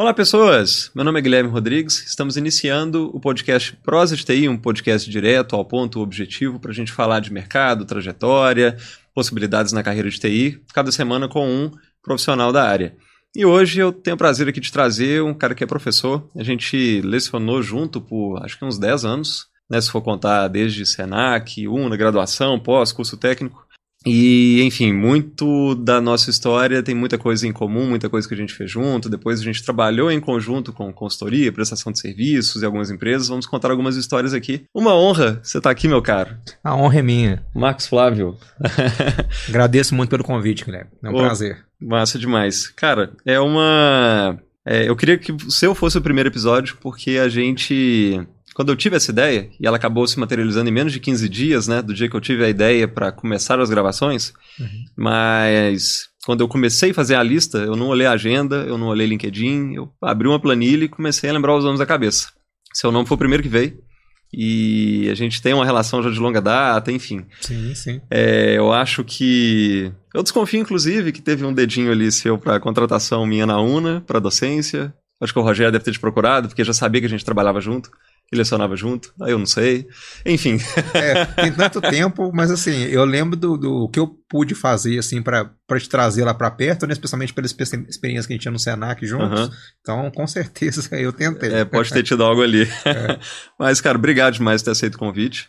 [0.00, 0.90] Olá, pessoas!
[0.94, 2.06] Meu nome é Guilherme Rodrigues.
[2.06, 6.74] Estamos iniciando o podcast Prosa de TI, um podcast direto ao ponto objetivo para a
[6.74, 8.78] gente falar de mercado, trajetória,
[9.14, 11.70] possibilidades na carreira de TI, cada semana com um
[12.02, 12.96] profissional da área.
[13.36, 16.26] E hoje eu tenho o prazer aqui de trazer um cara que é professor.
[16.34, 20.86] A gente lecionou junto por acho que uns 10 anos, né, se for contar desde
[20.86, 23.66] Senac, UNA, graduação, pós, curso técnico.
[24.06, 28.36] E, enfim, muito da nossa história tem muita coisa em comum, muita coisa que a
[28.36, 29.10] gente fez junto.
[29.10, 33.28] Depois a gente trabalhou em conjunto com consultoria, prestação de serviços e algumas empresas.
[33.28, 34.64] Vamos contar algumas histórias aqui.
[34.74, 36.34] Uma honra você estar tá aqui, meu caro.
[36.64, 37.44] A honra é minha.
[37.54, 38.38] Marcos Flávio.
[39.48, 40.90] Agradeço muito pelo convite, Guilherme.
[41.02, 41.64] É um prazer.
[41.78, 42.68] Massa demais.
[42.68, 44.38] Cara, é uma.
[44.64, 48.20] É, eu queria que o seu fosse o primeiro episódio, porque a gente
[48.60, 51.66] quando eu tive essa ideia, e ela acabou se materializando em menos de 15 dias,
[51.66, 54.84] né, do dia que eu tive a ideia para começar as gravações, uhum.
[54.94, 58.88] mas quando eu comecei a fazer a lista, eu não olhei a agenda, eu não
[58.88, 62.28] olhei LinkedIn, eu abri uma planilha e comecei a lembrar os nomes da cabeça.
[62.74, 63.82] Seu nome foi o primeiro que veio,
[64.30, 67.24] e a gente tem uma relação já de longa data, enfim.
[67.40, 68.02] Sim, sim.
[68.10, 69.90] É, eu acho que.
[70.12, 74.20] Eu desconfio, inclusive, que teve um dedinho ali seu para contratação minha na UNA, para
[74.20, 74.92] docência.
[75.18, 77.58] Acho que o Rogério deve ter te procurado, porque já sabia que a gente trabalhava
[77.58, 77.90] junto
[78.30, 79.88] que lecionava junto, aí eu não sei.
[80.24, 80.58] Enfim.
[80.94, 85.20] É, tem tanto tempo, mas assim, eu lembro do, do que eu pude fazer, assim,
[85.20, 86.92] para te trazer lá para perto, né?
[86.92, 89.40] Especialmente pela experiência que a gente tinha no Senac juntos.
[89.40, 89.50] Uhum.
[89.80, 91.52] Então, com certeza, eu tentei.
[91.52, 92.68] É, pode ter tido algo ali.
[92.90, 93.18] É.
[93.58, 95.48] Mas, cara, obrigado demais por ter aceito o convite.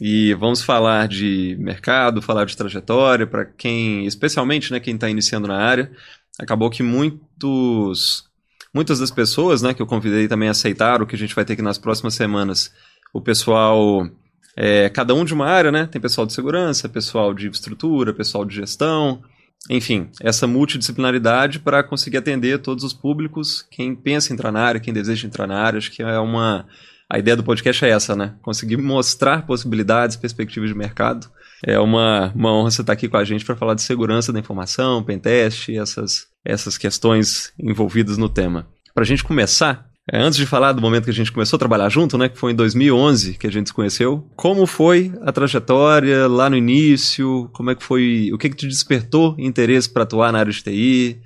[0.00, 5.48] E vamos falar de mercado, falar de trajetória, para quem, especialmente, né, quem está iniciando
[5.48, 5.90] na área.
[6.38, 8.24] Acabou que muitos
[8.72, 11.62] muitas das pessoas né, que eu convidei também aceitaram, que a gente vai ter aqui
[11.62, 12.72] nas próximas semanas.
[13.12, 14.08] O pessoal,
[14.56, 15.86] é, cada um de uma área, né?
[15.86, 19.22] Tem pessoal de segurança, pessoal de estrutura, pessoal de gestão,
[19.70, 24.80] enfim, essa multidisciplinaridade para conseguir atender todos os públicos, quem pensa em entrar na área,
[24.80, 26.66] quem deseja entrar na área, acho que é uma.
[27.08, 28.34] A ideia do podcast é essa, né?
[28.42, 31.30] Conseguir mostrar possibilidades, perspectivas de mercado.
[31.64, 34.40] É uma, uma honra você estar aqui com a gente para falar de segurança da
[34.40, 38.66] informação, pentest, essas, essas questões envolvidas no tema.
[38.92, 41.60] Para a gente começar, é, antes de falar do momento que a gente começou a
[41.60, 45.30] trabalhar junto, né, que foi em 2011 que a gente se conheceu, como foi a
[45.30, 47.48] trajetória lá no início?
[47.52, 48.30] Como é que foi?
[48.32, 51.20] O que, que te despertou interesse para atuar na área de TI?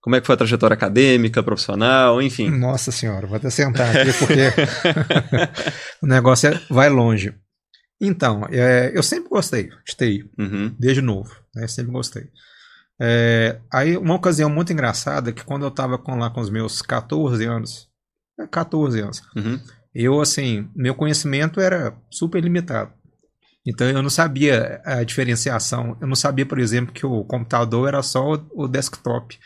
[0.00, 2.48] Como é que foi a trajetória acadêmica, profissional, enfim?
[2.48, 4.50] Nossa senhora, vou até sentar aqui porque
[6.00, 7.34] o negócio é, vai longe.
[8.00, 10.74] Então, é, eu sempre gostei de TI, uhum.
[10.78, 11.66] desde novo, né?
[11.68, 12.28] Sempre gostei.
[12.98, 16.80] É, aí, uma ocasião muito engraçada, que quando eu estava com, lá com os meus
[16.80, 17.88] 14 anos,
[18.50, 19.60] 14 é, anos, uhum.
[19.94, 22.92] eu, assim, meu conhecimento era super limitado.
[23.66, 25.96] Então, eu não sabia a diferenciação.
[26.00, 29.38] Eu não sabia, por exemplo, que o computador era só o, o desktop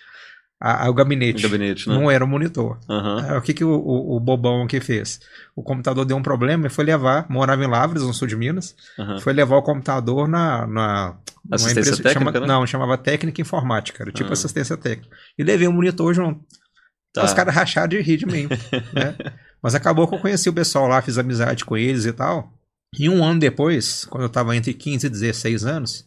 [0.60, 1.44] a, a, o gabinete.
[1.44, 1.94] O gabinete né?
[1.94, 2.78] Não era o monitor.
[2.88, 3.37] Uhum.
[3.37, 5.20] o que, que o, o, o, bobão aqui fez?
[5.54, 8.75] O computador deu um problema e foi levar, morava em Lavras, no sul de Minas,
[8.98, 9.20] uhum.
[9.20, 10.66] foi levar o computador na.
[10.66, 11.16] na
[11.50, 12.32] assistência empresa, técnica?
[12.32, 12.47] Chama, né?
[12.47, 14.32] Não, chamava técnica informática, era tipo uhum.
[14.32, 15.14] assistência técnica.
[15.38, 16.41] E levei o monitor junto.
[17.12, 17.25] Tá.
[17.25, 18.48] Os caras racharam de rir de mim.
[18.93, 19.14] né?
[19.62, 22.53] Mas acabou que eu conheci o pessoal lá, fiz amizade com eles e tal.
[22.98, 26.04] E um ano depois, quando eu estava entre 15 e 16 anos,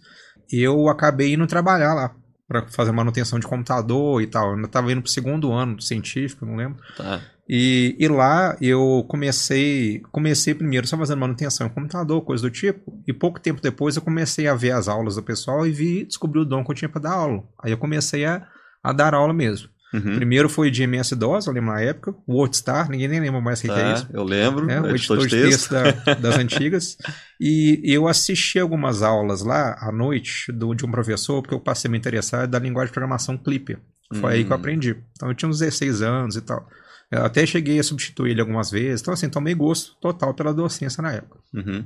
[0.52, 2.16] eu acabei indo trabalhar lá
[2.47, 4.50] para fazer manutenção de computador e tal.
[4.50, 6.81] Eu ainda estava indo pro segundo ano científico, não lembro.
[6.96, 7.22] Tá.
[7.50, 13.02] E, e lá eu comecei, comecei primeiro só fazendo manutenção em computador, coisa do tipo.
[13.07, 16.40] E pouco tempo depois eu comecei a ver as aulas do pessoal e vi, descobri
[16.40, 17.44] o dom que eu tinha para dar aula.
[17.62, 18.47] Aí eu comecei a,
[18.84, 19.69] a dar aula mesmo.
[19.94, 20.16] Uhum.
[20.16, 22.14] Primeiro foi de MS-DOS, eu lembro na época.
[22.28, 24.08] WordStar, ninguém nem lembra mais o que, é tá, isso.
[24.12, 24.70] Eu lembro.
[24.70, 26.98] É, o editor de texto, texto da, das antigas.
[27.40, 31.88] E eu assisti algumas aulas lá à noite do, de um professor, porque eu passei
[31.88, 33.80] a me interessar da linguagem de programação Clipper.
[34.14, 34.59] Foi aí que eu hum.
[34.59, 34.96] aprendi.
[35.14, 36.68] Então eu tinha uns 16 anos e tal.
[37.09, 39.02] Eu até cheguei a substituir ele algumas vezes.
[39.02, 41.40] Então, assim, tomei gosto total pela docência na época.
[41.54, 41.86] Uhum.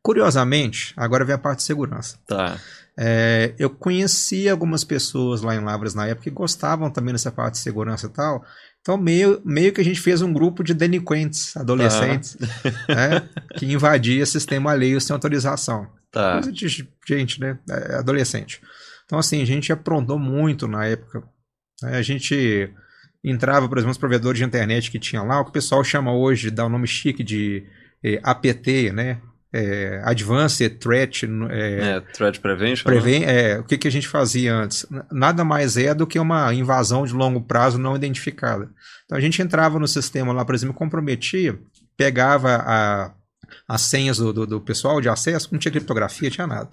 [0.00, 2.18] Curiosamente, agora vem a parte de segurança.
[2.26, 2.58] Tá.
[2.96, 7.54] É, eu conheci algumas pessoas lá em Lavras na época que gostavam também dessa parte
[7.54, 8.44] de segurança e tal.
[8.80, 12.36] Então, meio, meio que a gente fez um grupo de delinquentes, adolescentes,
[12.86, 12.94] tá.
[12.94, 15.88] né, que invadia sistema alheio sem autorização.
[16.12, 16.34] Tá.
[16.34, 17.58] Coisa de gente, né?
[17.68, 18.60] É, adolescente.
[19.04, 21.24] Então, assim, a gente aprontou muito na época.
[21.82, 22.70] Né, a gente
[23.24, 26.14] entrava, por exemplo, nos provedores de internet que tinha lá, o que o pessoal chama
[26.14, 27.66] hoje, dá o um nome chique de
[28.04, 29.20] eh, APT, né?
[29.54, 31.24] É, Advanced Threat.
[31.48, 32.84] É, é, threat Prevention.
[32.84, 33.52] Preven né?
[33.52, 34.84] é, o que, que a gente fazia antes?
[35.12, 38.68] Nada mais é do que uma invasão de longo prazo não identificada.
[39.04, 41.56] Então a gente entrava no sistema lá, por exemplo, comprometia,
[41.96, 43.14] pegava a,
[43.68, 46.68] as senhas do, do, do, pessoal de acesso, não tinha criptografia, tinha nada.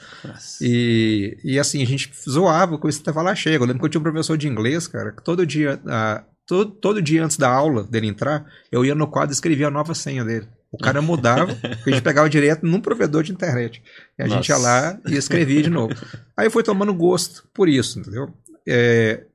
[0.60, 3.64] E, e assim, a gente zoava com isso até lá chega.
[3.64, 5.80] Eu lembro que eu tinha um professor de inglês, cara, que todo dia.
[5.86, 9.68] Uh, todo, todo dia antes da aula dele entrar, eu ia no quadro e escrevia
[9.68, 10.48] a nova senha dele.
[10.72, 11.52] O cara mudava,
[11.86, 13.84] a gente pegava direto num provedor de internet.
[14.18, 14.38] E a Nossa.
[14.38, 15.94] gente ia lá e escrevia de novo.
[16.38, 18.34] Aí foi tomando gosto por isso, entendeu?
[18.66, 19.26] É,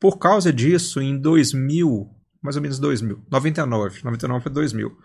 [0.00, 2.08] por causa disso, em 2000,
[2.42, 4.96] mais ou menos 2000, 99, 99 foi 2000,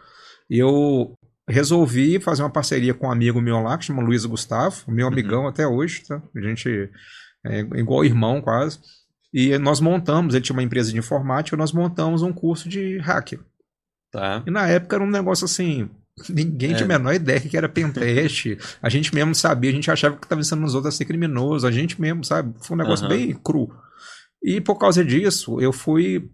[0.49, 1.13] eu
[1.47, 5.11] resolvi fazer uma parceria com um amigo meu lá, que chama Luiz Gustavo, meu uhum.
[5.11, 5.47] amigão uhum.
[5.47, 6.21] até hoje, tá?
[6.35, 6.89] A gente
[7.45, 8.79] é igual irmão quase.
[9.33, 13.39] E nós montamos, ele tinha uma empresa de informática, nós montamos um curso de hacker.
[14.11, 14.43] Tá.
[14.45, 15.89] E na época era um negócio assim,
[16.29, 16.75] ninguém é.
[16.75, 18.57] tinha a menor ideia que era pentest.
[18.81, 21.65] a gente mesmo sabia, a gente achava que estava ensinando os outros a ser criminoso,
[21.65, 22.53] a gente mesmo, sabe?
[22.61, 23.09] Foi um negócio uhum.
[23.09, 23.69] bem cru.
[24.43, 26.29] E por causa disso, eu fui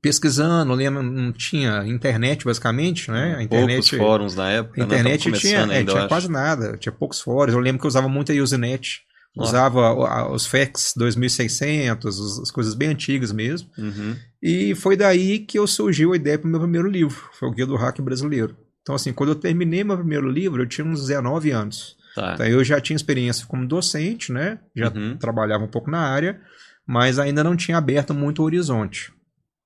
[0.00, 3.36] pesquisando, lembro, não tinha internet basicamente, né?
[3.36, 4.94] A internet, poucos fóruns na época, a né?
[4.94, 5.38] internet né?
[5.38, 7.54] tinha, é, tinha quase nada, tinha poucos fóruns.
[7.54, 9.02] Eu lembro que eu usava muito a Usenet.
[9.36, 13.70] Usava os FACS 2600, as coisas bem antigas mesmo.
[13.78, 14.14] Uhum.
[14.42, 17.52] E foi daí que eu surgiu a ideia para o meu primeiro livro, foi o
[17.52, 18.56] Guia do Hack Brasileiro.
[18.82, 21.96] Então, assim, quando eu terminei meu primeiro livro, eu tinha uns 19 anos.
[22.14, 22.34] Tá.
[22.34, 24.58] Então, eu já tinha experiência como docente, né?
[24.76, 25.16] Já uhum.
[25.16, 26.40] trabalhava um pouco na área,
[26.86, 29.12] mas ainda não tinha aberto muito o horizonte.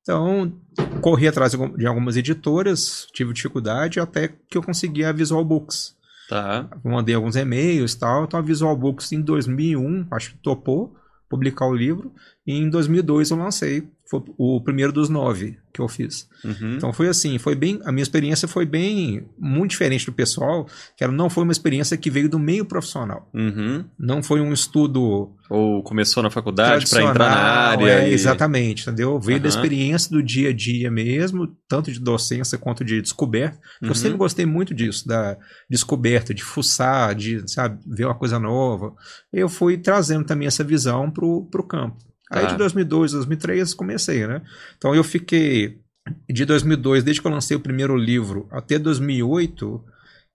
[0.03, 0.53] Então,
[1.01, 5.96] corri atrás de algumas editoras, tive dificuldade até que eu consegui a Visual Books.
[6.29, 6.69] Tá.
[6.83, 8.25] Mandei alguns e-mails e tal.
[8.25, 10.97] Então a Visual Books em 2001, acho que topou
[11.29, 12.13] publicar o livro.
[12.47, 13.89] E em 2002 eu lancei.
[14.09, 16.29] Foi o primeiro dos nove que eu fiz.
[16.45, 16.77] Uhum.
[16.77, 17.81] Então foi assim, foi bem.
[17.85, 21.97] A minha experiência foi bem muito diferente do pessoal, que ela não foi uma experiência
[21.97, 23.29] que veio do meio profissional.
[23.35, 23.85] Uhum.
[23.99, 25.33] Não foi um estudo.
[25.51, 27.91] Ou começou na faculdade para entrar na área.
[28.05, 28.13] É, e...
[28.13, 29.19] Exatamente, entendeu?
[29.19, 29.43] Veio uhum.
[29.43, 33.59] da experiência do dia a dia mesmo, tanto de docência quanto de descoberta.
[33.83, 34.19] Eu sempre uhum.
[34.19, 35.37] gostei muito disso, da
[35.69, 38.95] descoberta, de fuçar, de sabe, ver uma coisa nova.
[39.33, 42.07] Eu fui trazendo também essa visão para o campo.
[42.31, 43.19] Aí de 2002, tá.
[43.19, 44.43] 2003 comecei, né?
[44.77, 45.81] Então eu fiquei
[46.29, 49.85] de 2002, desde que eu lancei o primeiro livro, até 2008,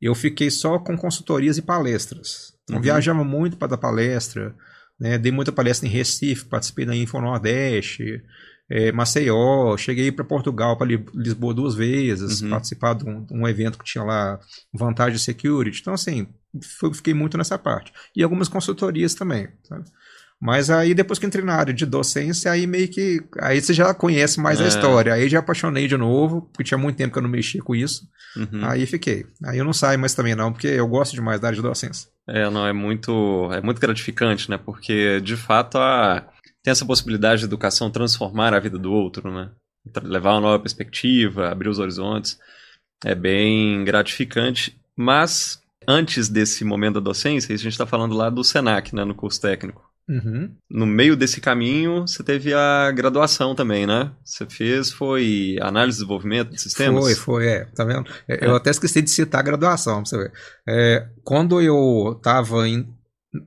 [0.02, 2.54] eu fiquei só com consultorias e palestras.
[2.64, 2.82] Então uhum.
[2.82, 4.56] viajava muito para dar palestra,
[5.00, 5.18] né?
[5.18, 8.22] Dei muita palestra em Recife, participei da Info Nordeste,
[8.70, 12.52] é, Maceió, cheguei para Portugal, para Lisboa duas vezes, uhum.
[12.52, 14.40] participar de um, um, evento que tinha lá
[14.74, 15.82] vantagem security.
[15.82, 16.28] Então, assim,
[16.94, 17.92] fiquei muito nessa parte.
[18.16, 19.50] E algumas consultorias também.
[19.64, 19.84] Sabe?
[20.42, 23.24] Mas aí depois que entrei na área de docência, aí meio que.
[23.40, 24.66] Aí você já conhece mais é.
[24.66, 25.14] a história.
[25.14, 28.10] Aí já apaixonei de novo, porque tinha muito tempo que eu não mexia com isso.
[28.36, 28.66] Uhum.
[28.66, 29.28] Aí fiquei.
[29.46, 32.10] Aí eu não saio mais também, não, porque eu gosto demais da área de docência.
[32.28, 33.50] É, não, é muito.
[33.54, 34.58] É muito gratificante, né?
[34.58, 36.28] Porque, de fato, a,
[36.64, 39.52] tem essa possibilidade de educação transformar a vida do outro, né?
[40.02, 42.40] Levar uma nova perspectiva, abrir os horizontes.
[43.06, 44.76] É bem gratificante.
[44.98, 49.06] Mas, antes desse momento da docência, a gente está falando lá do SENAC, né?
[49.06, 49.91] No curso técnico.
[50.12, 50.54] Uhum.
[50.70, 54.12] No meio desse caminho, você teve a graduação também, né?
[54.26, 57.06] Você fez, foi análise de desenvolvimento de sistemas?
[57.06, 57.66] Foi, foi, é.
[57.74, 58.12] Tá vendo?
[58.28, 58.46] É.
[58.46, 60.34] Eu até esqueci de citar a graduação, pra você ver.
[60.68, 62.86] É, quando eu estava em,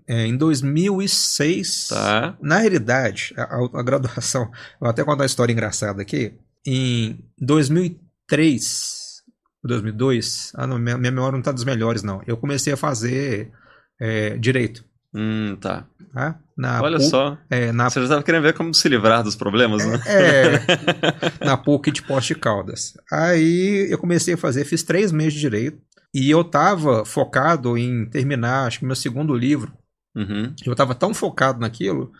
[0.08, 2.38] é, em 2006, tá.
[2.40, 3.42] na realidade, a,
[3.74, 4.50] a, graduação,
[4.80, 6.32] vou até contar uma história engraçada aqui.
[6.66, 9.22] Em 2003,
[9.62, 12.22] 2002, ah, não, minha, minha memória não está dos melhores, não.
[12.26, 13.52] Eu comecei a fazer
[14.00, 14.82] é, direito.
[15.14, 15.86] Hum, tá.
[16.12, 16.38] tá?
[16.56, 17.38] Na Olha PUC, só.
[17.48, 17.88] É, na...
[17.88, 20.00] Você já estava querendo ver como se livrar dos problemas, né?
[20.06, 22.94] É, na PUC de Poste Caldas.
[23.12, 25.78] Aí eu comecei a fazer, fiz três meses de direito.
[26.12, 29.72] E eu estava focado em terminar, acho que meu segundo livro.
[30.14, 30.54] Uhum.
[30.64, 32.12] Eu estava tão focado naquilo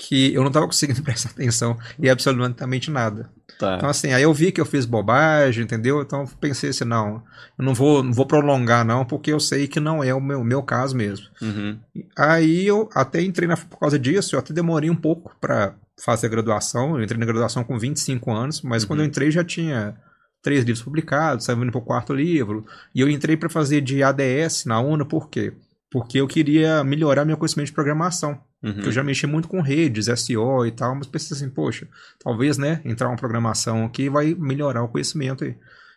[0.00, 3.30] que eu não estava conseguindo prestar atenção em absolutamente nada.
[3.58, 3.76] Tá.
[3.76, 6.00] Então, assim, aí eu vi que eu fiz bobagem, entendeu?
[6.00, 7.22] Então pensei assim, não,
[7.58, 10.42] eu não vou, não vou prolongar, não, porque eu sei que não é o meu,
[10.42, 11.26] meu caso mesmo.
[11.42, 11.78] Uhum.
[12.16, 16.28] Aí eu até entrei na, por causa disso, eu até demorei um pouco para fazer
[16.28, 16.96] a graduação.
[16.96, 18.88] Eu entrei na graduação com 25 anos, mas uhum.
[18.88, 19.94] quando eu entrei já tinha
[20.42, 22.64] três livros publicados, estava indo para o quarto livro.
[22.94, 25.52] E eu entrei para fazer de ADS na UNA, por quê?
[25.90, 28.40] Porque eu queria melhorar meu conhecimento de programação.
[28.62, 28.82] Uhum.
[28.84, 31.88] eu já mexi muito com redes, SEO e tal, mas pensei assim, poxa,
[32.22, 35.56] talvez, né, entrar uma programação aqui vai melhorar o conhecimento aí.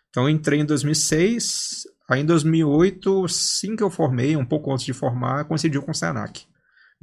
[0.10, 4.86] Então eu entrei em 2006, aí em 2008, assim que eu formei, um pouco antes
[4.86, 6.46] de formar, coincidiu com o Senac.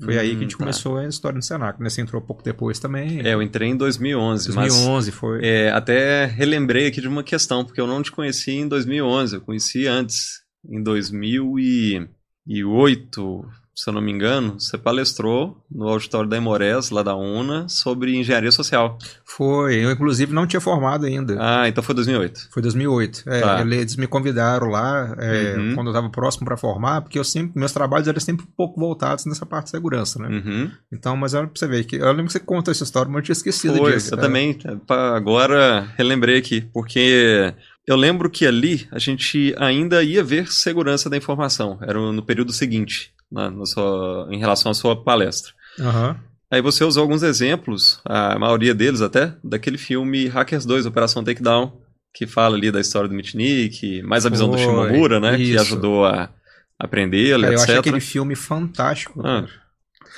[0.03, 0.59] Foi hum, aí que a gente tá.
[0.59, 1.91] começou a história do Senac, né?
[1.91, 3.21] Você entrou pouco depois também.
[3.21, 4.47] É, eu entrei em 2011.
[4.47, 5.45] 2011 mas, foi.
[5.45, 9.41] É, até relembrei aqui de uma questão, porque eu não te conheci em 2011, eu
[9.43, 12.09] conheci antes, em 2000 e
[12.47, 17.69] 2008, se eu não me engano, você palestrou no auditório da Emores, lá da UNA,
[17.69, 18.99] sobre engenharia social.
[19.25, 21.37] Foi, eu inclusive não tinha formado ainda.
[21.41, 22.49] Ah, então foi 2008.
[22.53, 23.23] Foi 2008.
[23.27, 23.61] É, tá.
[23.63, 25.75] Eles me convidaram lá é, uhum.
[25.75, 28.79] quando eu estava próximo para formar, porque eu sempre, meus trabalhos eram sempre um pouco
[28.79, 30.29] voltados nessa parte de segurança, né?
[30.29, 30.71] Uhum.
[30.93, 33.21] Então, mas era pra você ver que eu lembro que você conta essa história, mas
[33.21, 34.15] eu tinha esquecido foi, disso.
[34.15, 34.21] Eu é.
[34.21, 34.59] também,
[34.89, 37.55] agora relembrei aqui, porque
[37.87, 41.79] eu lembro que ali a gente ainda ia ver segurança da informação.
[41.81, 45.53] Era no período seguinte na, na sua, em relação à sua palestra.
[45.79, 46.17] Uhum.
[46.51, 51.73] Aí você usou alguns exemplos, a maioria deles até, daquele filme Hackers 2, Operação Takedown,
[52.13, 55.39] que fala ali da história do Mitnick, mais a visão do Shimomura, né?
[55.39, 55.53] Isso.
[55.53, 56.29] Que ajudou a
[56.77, 57.53] aprender, etc.
[57.53, 59.23] Eu achei aquele filme fantástico.
[59.25, 59.47] Ah.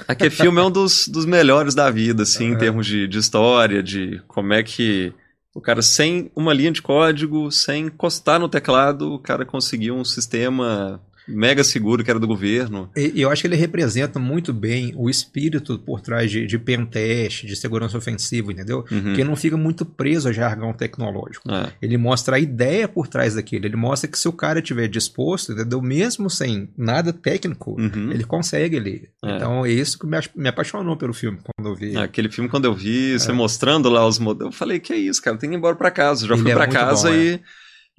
[0.09, 3.83] Aquele filme é um dos, dos melhores da vida, assim, em termos de, de história,
[3.83, 5.13] de como é que
[5.55, 10.05] o cara, sem uma linha de código, sem encostar no teclado, o cara conseguiu um
[10.05, 12.91] sistema mega seguro que era do governo.
[12.97, 17.47] E eu acho que ele representa muito bem o espírito por trás de, de pentest,
[17.47, 18.85] de segurança ofensiva, entendeu?
[18.91, 19.15] Uhum.
[19.15, 21.51] Que não fica muito preso a jargão tecnológico.
[21.51, 21.73] É.
[21.81, 23.67] Ele mostra a ideia por trás daquilo.
[23.67, 25.81] Ele mostra que se o cara estiver disposto, entendeu?
[25.81, 28.11] Mesmo sem nada técnico, uhum.
[28.11, 29.09] ele consegue ali.
[29.25, 29.37] É.
[29.37, 31.97] Então é isso que me, me, apaixonou pelo filme quando eu vi.
[31.97, 33.35] É, aquele filme, quando eu vi, você é.
[33.35, 35.37] mostrando lá os modelos, eu falei, que é isso, cara?
[35.37, 36.25] Tem que ir embora pra casa.
[36.25, 37.41] Eu já ele fui é pra casa bom, e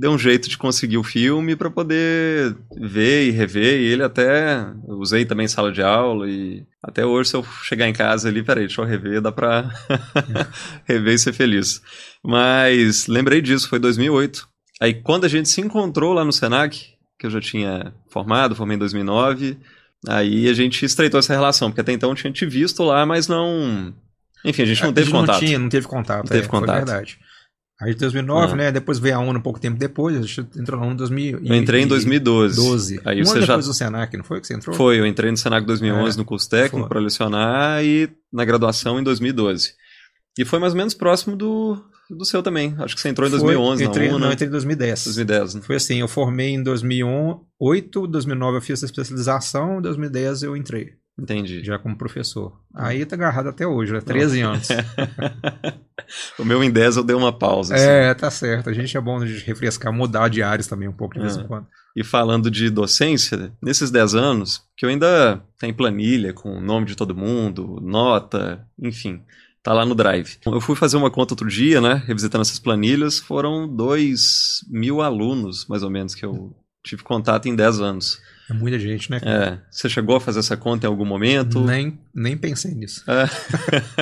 [0.03, 3.79] deu um jeito de conseguir o filme para poder ver e rever.
[3.79, 7.87] E ele até usei também em sala de aula e até hoje se eu chegar
[7.87, 9.69] em casa ali, peraí, deixa eu rever, dá pra
[10.83, 11.81] rever e ser feliz.
[12.21, 14.45] Mas lembrei disso, foi 2008.
[14.81, 16.85] Aí quando a gente se encontrou lá no Senac,
[17.17, 19.57] que eu já tinha formado, formei em 2009,
[20.05, 23.29] aí a gente estreitou essa relação, porque até então eu tinha te visto lá, mas
[23.29, 23.93] não...
[24.43, 25.39] Enfim, a gente não a teve gente contato.
[25.39, 26.23] Não tinha, não teve contato.
[26.25, 26.75] Não teve é, contato.
[26.75, 27.19] Foi verdade.
[27.83, 28.55] Aí 2009, ah.
[28.55, 28.71] né?
[28.71, 31.39] Depois veio a ONU um pouco tempo depois, a gente entrou na ONU em 2000.
[31.43, 32.55] Eu entrei em 2012.
[32.55, 33.01] 12.
[33.03, 33.53] Aí um você ano já...
[33.53, 34.75] depois do Senac, não foi que você entrou?
[34.75, 38.99] Foi, eu entrei no Senac 2011 é, no curso técnico para lecionar e na graduação
[38.99, 39.73] em 2012.
[40.37, 41.77] E foi mais ou menos próximo do,
[42.09, 42.75] do seu também.
[42.79, 44.25] Acho que você entrou em 2011 foi, entrei, na ONU.
[44.25, 45.03] Não, entrei em 2010.
[45.03, 45.61] 2010, né?
[45.61, 50.93] Foi assim, eu formei em 2008, 2009 eu fiz a especialização, em 2010 eu entrei.
[51.17, 51.63] Entendi.
[51.63, 52.59] Já como professor.
[52.73, 54.67] Aí tá agarrado até hoje, é 13 anos.
[56.39, 57.75] o meu em 10 eu dei uma pausa.
[57.75, 58.19] É, assim.
[58.19, 58.69] tá certo.
[58.69, 61.41] A gente é bom de refrescar, mudar de áreas também um pouco de vez em
[61.41, 61.43] é.
[61.43, 61.67] quando.
[61.95, 66.87] E falando de docência, nesses 10 anos, que eu ainda tenho planilha com o nome
[66.87, 69.21] de todo mundo, nota, enfim,
[69.61, 70.39] tá lá no Drive.
[70.43, 75.67] Eu fui fazer uma conta outro dia, né, revisitando essas planilhas, foram 2 mil alunos,
[75.67, 78.19] mais ou menos, que eu tive contato em 10 anos.
[78.53, 79.19] É muita gente, né?
[79.23, 79.57] É.
[79.69, 81.59] Você chegou a fazer essa conta em algum momento?
[81.61, 83.03] Nem, nem pensei nisso.
[83.09, 83.25] É.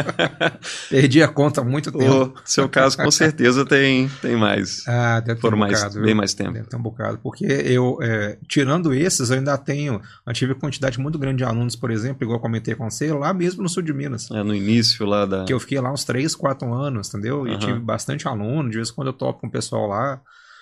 [0.89, 2.33] Perdi a conta há muito tempo.
[2.35, 4.83] O seu caso, com certeza, tem, tem mais.
[4.91, 6.01] Ah, deve ter um mais, bocado.
[6.01, 6.51] Bem mais tempo.
[6.51, 7.17] Deve ter um bocado.
[7.19, 10.01] Porque eu, é, tirando esses, eu ainda tenho.
[10.25, 13.33] Eu tive quantidade muito grande de alunos, por exemplo, igual eu comentei com você, lá
[13.33, 14.29] mesmo no sul de Minas.
[14.31, 15.45] É, no início lá da.
[15.45, 17.47] Que eu fiquei lá uns 3, 4 anos, entendeu?
[17.47, 17.59] E uhum.
[17.59, 20.21] tive bastante aluno, de vez em quando eu topo com o pessoal lá.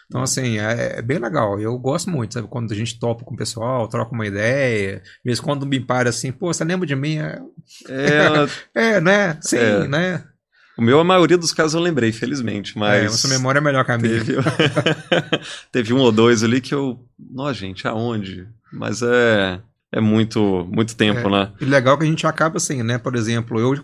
[0.09, 1.59] Então, assim, é, é, bem legal.
[1.59, 2.47] Eu gosto muito, sabe?
[2.47, 5.03] Quando a gente topa com o pessoal, troca uma ideia.
[5.03, 7.19] Às vezes, quando me para assim, pô, você lembra de mim?
[7.19, 7.39] É,
[7.87, 8.47] é,
[8.97, 9.37] é né?
[9.39, 9.87] Sim, é.
[9.87, 10.23] né?
[10.75, 13.03] O meu, a maioria dos casos eu lembrei, felizmente, mas...
[13.03, 14.23] É, sua memória é melhor que a minha.
[14.23, 14.37] Teve,
[15.71, 17.05] Teve um ou dois ali que eu...
[17.19, 18.47] Nossa, gente, aonde?
[18.71, 19.59] Mas é...
[19.91, 21.51] É muito, muito tempo, é, né?
[21.59, 22.99] E legal que a gente acaba assim, né?
[22.99, 23.75] Por exemplo, eu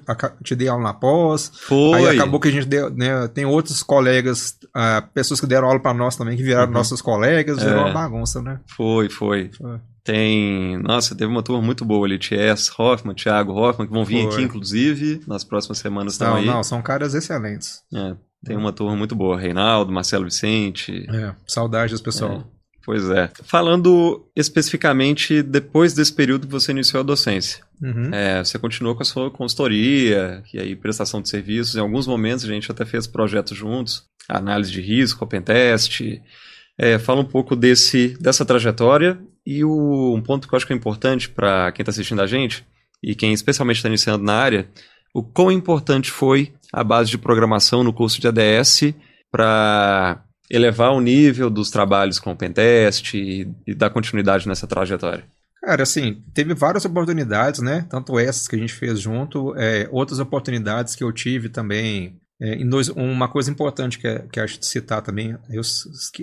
[0.44, 1.52] te dei aula na pós.
[1.62, 2.10] Foi.
[2.10, 3.28] Aí acabou que a gente deu, né?
[3.30, 6.74] Tem outros colegas, uh, pessoas que deram aula para nós também, que viraram uhum.
[6.74, 7.84] nossos colegas, virou é.
[7.86, 8.60] uma bagunça, né?
[8.68, 9.80] Foi, foi, foi.
[10.04, 10.78] Tem.
[10.84, 12.20] Nossa, teve uma turma muito boa ali.
[12.20, 12.70] T.S.
[12.78, 14.34] Hoffman, Thiago Hoffman, que vão vir foi.
[14.34, 16.46] aqui, inclusive, nas próximas semanas estão não, aí.
[16.46, 17.82] Não, são caras excelentes.
[17.92, 19.40] É, tem uma turma muito boa.
[19.40, 21.08] Reinaldo, Marcelo Vicente.
[21.10, 22.48] É, saudades, pessoal.
[22.86, 23.32] Pois é.
[23.44, 27.64] Falando especificamente depois desse período que você iniciou a docência.
[27.82, 28.14] Uhum.
[28.14, 31.76] É, você continuou com a sua consultoria e aí prestação de serviços.
[31.76, 36.02] Em alguns momentos a gente até fez projetos juntos, análise de risco, open test.
[36.78, 40.74] É, fala um pouco desse, dessa trajetória e o, um ponto que eu acho que
[40.74, 42.64] é importante para quem está assistindo a gente
[43.02, 44.68] e quem especialmente está iniciando na área,
[45.14, 48.94] o quão importante foi a base de programação no curso de ADS
[49.32, 55.26] para elevar o nível dos trabalhos com o pentest e, e dar continuidade nessa trajetória?
[55.62, 57.88] Cara, assim, teve várias oportunidades, né?
[57.90, 62.20] Tanto essas que a gente fez junto, é, outras oportunidades que eu tive também.
[62.42, 65.62] É, dois, uma coisa importante que, que acho de citar também, eu,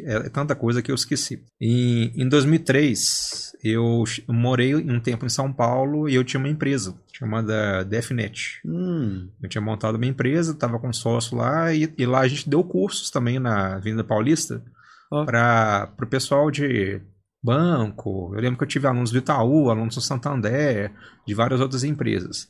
[0.05, 1.43] é tanta coisa que eu esqueci.
[1.61, 6.95] Em, em 2003, eu morei um tempo em São Paulo e eu tinha uma empresa
[7.13, 8.61] chamada DefNet.
[8.65, 9.31] Hum.
[9.43, 12.63] Eu tinha montado uma empresa, estava com sócio lá e, e, lá a gente deu
[12.63, 14.63] cursos também na Vinda Paulista
[15.11, 15.25] oh.
[15.25, 17.01] para o pessoal de
[17.43, 18.33] banco.
[18.35, 20.93] Eu lembro que eu tive alunos do Itaú, alunos do Santander,
[21.27, 22.49] de várias outras empresas.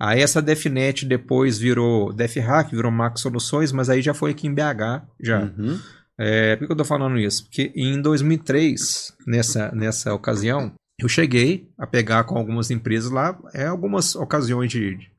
[0.00, 4.54] Aí essa DefNet depois virou DefHack, virou Max Soluções, mas aí já foi aqui em
[4.54, 5.40] BH, já.
[5.40, 5.78] Uhum.
[6.16, 7.44] É, por que eu tô falando isso?
[7.44, 13.66] Porque em 2003, nessa, nessa ocasião, eu cheguei a pegar com algumas empresas lá, é,
[13.66, 15.10] algumas ocasiões de, de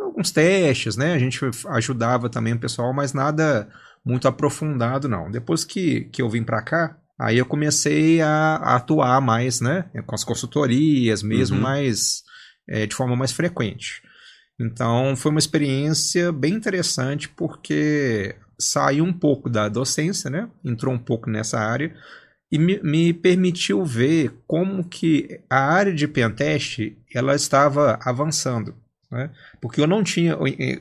[0.00, 1.14] alguns testes, né?
[1.14, 3.68] A gente ajudava também o pessoal, mas nada
[4.04, 5.30] muito aprofundado, não.
[5.30, 9.84] Depois que, que eu vim para cá, aí eu comecei a, a, atuar mais, né?
[10.04, 11.62] Com as consultorias, mesmo uhum.
[11.62, 12.22] mais
[12.68, 14.02] é, de forma mais frequente.
[14.60, 20.50] Então foi uma experiência bem interessante porque saiu um pouco da docência, né?
[20.62, 21.94] Entrou um pouco nessa área
[22.52, 28.74] e me, me permitiu ver como que a área de pentest ela estava avançando.
[29.10, 29.30] Né?
[29.60, 30.36] Porque eu não tinha,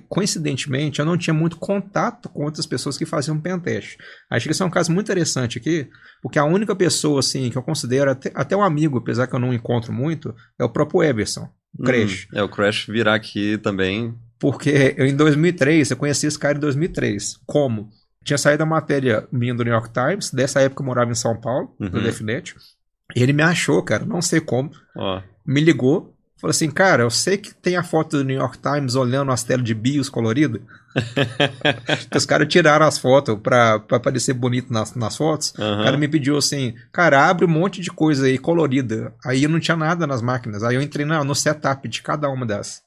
[0.07, 3.97] coincidentemente, eu não tinha muito contato com outras pessoas que faziam pentest.
[4.29, 5.89] Acho que esse é um caso muito interessante aqui,
[6.21, 9.39] porque a única pessoa assim que eu considero até, até um amigo, apesar que eu
[9.39, 12.27] não encontro muito, é o próprio Everson, o Crash.
[12.31, 14.13] Hum, é, o Crash virá aqui também.
[14.37, 17.39] Porque eu em 2003, eu conheci esse cara em 2003.
[17.45, 17.89] Como?
[18.23, 21.39] Tinha saído a matéria minha do New York Times, dessa época eu morava em São
[21.39, 21.89] Paulo, uhum.
[21.89, 22.55] no DefNet.
[23.15, 24.71] E ele me achou, cara, não sei como.
[24.95, 25.21] Oh.
[25.45, 28.95] Me ligou, Falou assim, cara, eu sei que tem a foto do New York Times
[28.95, 30.61] olhando as telas de bios coloridas.
[32.15, 35.53] os caras tiraram as fotos pra, pra parecer bonito nas, nas fotos.
[35.59, 35.81] Uhum.
[35.81, 39.13] O cara me pediu assim, cara, abre um monte de coisa aí colorida.
[39.25, 40.63] Aí eu não tinha nada nas máquinas.
[40.63, 42.83] Aí eu entrei no, no setup de cada uma das,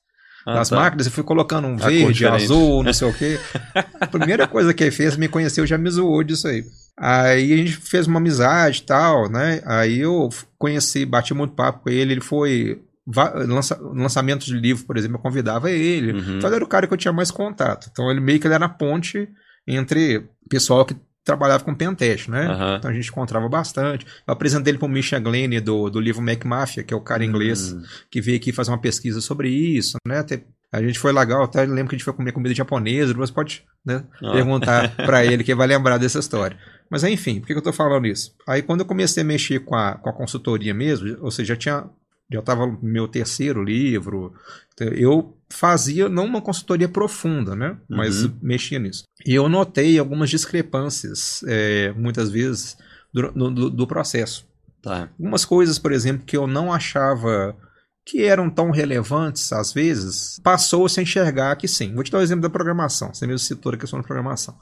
[0.46, 0.76] ah, das tá.
[0.76, 3.38] máquinas e fui colocando um verde, azul, não sei o quê.
[4.00, 6.64] A primeira coisa que ele fez, me conheceu, já me zoou disso aí.
[6.98, 9.60] Aí a gente fez uma amizade e tal, né?
[9.66, 14.96] Aí eu conheci, bati muito papo com ele, ele foi lança, lançamento de livro, por
[14.96, 16.12] exemplo, eu convidava ele.
[16.12, 16.36] Uhum.
[16.38, 17.88] Então ele era o cara que eu tinha mais contato.
[17.90, 19.28] Então ele meio que ele era a ponte
[19.66, 22.48] entre pessoal que trabalhava com pentest, né?
[22.48, 22.76] Uhum.
[22.76, 24.06] Então a gente encontrava bastante.
[24.26, 27.00] Eu apresentei ele para o Misha Glenn do, do livro Mac Mafia, que é o
[27.00, 27.82] cara inglês uhum.
[28.10, 30.18] que veio aqui fazer uma pesquisa sobre isso, né?
[30.18, 33.32] Até, a gente foi legal, até lembro que a gente foi comer comida japonesa, você
[33.32, 34.32] pode né, oh.
[34.32, 36.56] perguntar para ele que vai lembrar dessa história.
[36.90, 38.34] Mas enfim, por que eu estou falando isso?
[38.48, 41.56] Aí quando eu comecei a mexer com a, com a consultoria mesmo, ou seja, já
[41.58, 41.90] tinha
[42.32, 44.32] já estava no meu terceiro livro.
[44.74, 47.76] Então, eu fazia não uma consultoria profunda, né?
[47.88, 48.36] Mas uhum.
[48.42, 49.04] mexia nisso.
[49.24, 52.76] E eu notei algumas discrepâncias, é, muitas vezes,
[53.12, 54.46] do, do, do processo.
[54.82, 55.08] Tá.
[55.18, 57.56] Algumas coisas, por exemplo, que eu não achava
[58.04, 61.94] que eram tão relevantes às vezes, passou-se a enxergar que sim.
[61.94, 63.14] Vou te dar o um exemplo da programação.
[63.14, 64.58] Você mesmo citou a questão da programação.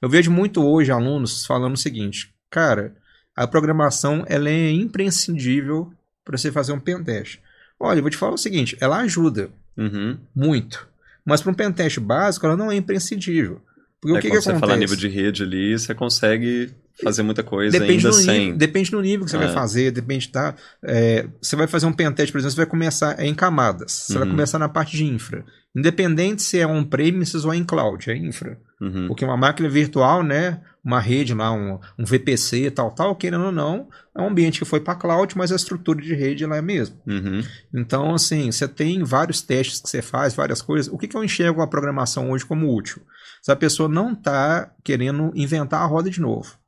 [0.00, 2.94] Eu vejo muito hoje alunos falando o seguinte, cara,
[3.34, 5.90] a programação ela é imprescindível
[6.24, 7.40] para você fazer um pentest.
[7.78, 10.16] Olha, eu vou te falar o seguinte, ela ajuda uhum.
[10.34, 10.88] muito,
[11.24, 13.60] mas para um pentest básico ela não é imprescindível.
[14.00, 14.52] Porque é, o que, que acontece?
[14.52, 18.40] você fala nível de rede ali, você consegue fazer muita coisa depende ainda sem...
[18.40, 19.40] Nível, depende do nível que você é.
[19.40, 20.54] vai fazer, depende da...
[20.84, 23.92] É, você vai fazer um pentest, por exemplo, você vai começar em camadas.
[23.92, 24.18] Você uhum.
[24.20, 25.44] vai começar na parte de infra.
[25.74, 28.58] Independente se é on-premises ou em cloud, é infra.
[28.82, 29.06] Uhum.
[29.06, 33.52] Porque uma máquina virtual, né, uma rede lá, um, um VPC tal, tal, querendo ou
[33.52, 36.62] não, é um ambiente que foi para cloud, mas a estrutura de rede lá é
[36.62, 36.96] mesmo.
[37.06, 37.42] Uhum.
[37.72, 40.92] Então, assim, você tem vários testes que você faz, várias coisas.
[40.92, 43.00] O que, que eu enxergo a programação hoje como útil?
[43.40, 46.58] Se a pessoa não está querendo inventar a roda de novo.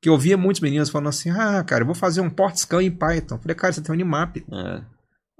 [0.00, 2.82] Que eu via muitos meninos falando assim, ah, cara, eu vou fazer um port scan
[2.82, 3.34] em Python.
[3.34, 4.38] Eu falei, cara, você tem um Nmap.
[4.38, 4.82] É.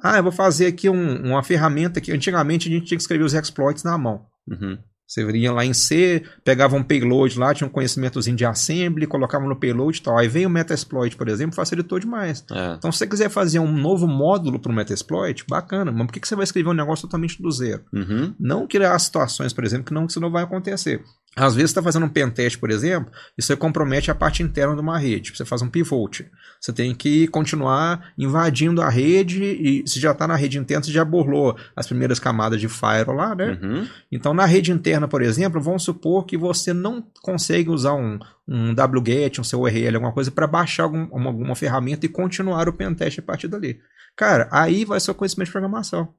[0.03, 3.25] Ah, eu vou fazer aqui um, uma ferramenta que antigamente a gente tinha que escrever
[3.25, 4.27] os exploits na mão.
[4.47, 4.79] Uhum.
[5.11, 9.45] Você ia lá em C, pegava um payload lá, tinha um conhecimentozinho de assembly, colocava
[9.45, 10.17] no payload e tal.
[10.17, 12.45] Aí veio o Metasploit, por exemplo, facilitou demais.
[12.49, 12.75] É.
[12.75, 16.21] Então, se você quiser fazer um novo módulo para o Metasploit, bacana, mas por que,
[16.21, 17.83] que você vai escrever um negócio totalmente do zero?
[17.93, 18.33] Uhum.
[18.39, 21.03] Não criar situações, por exemplo, que não, que isso não vai acontecer.
[21.37, 24.75] Às vezes você está fazendo um pentest, por exemplo, e você compromete a parte interna
[24.75, 25.31] de uma rede.
[25.35, 26.29] Você faz um pivot.
[26.61, 30.91] Você tem que continuar invadindo a rede e se já está na rede interna, você
[30.91, 33.59] já burlou as primeiras camadas de firewall lá, né?
[33.63, 33.89] Uhum.
[34.11, 38.73] Então, na rede interna, por exemplo, vamos supor que você não consegue usar um, um
[38.73, 42.73] wget, um seu URL, alguma coisa, para baixar algum, uma, alguma ferramenta e continuar o
[42.73, 43.81] pentest a partir dali.
[44.17, 46.13] Cara, aí vai ser o conhecimento de programação.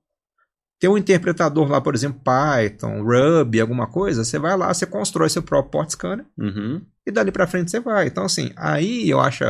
[0.82, 5.30] Tem um interpretador lá, por exemplo, Python, Ruby, alguma coisa, você vai lá, você constrói
[5.30, 6.82] seu próprio port scanner uhum.
[7.06, 8.08] e dali para frente você vai.
[8.08, 9.44] Então, assim, aí eu acho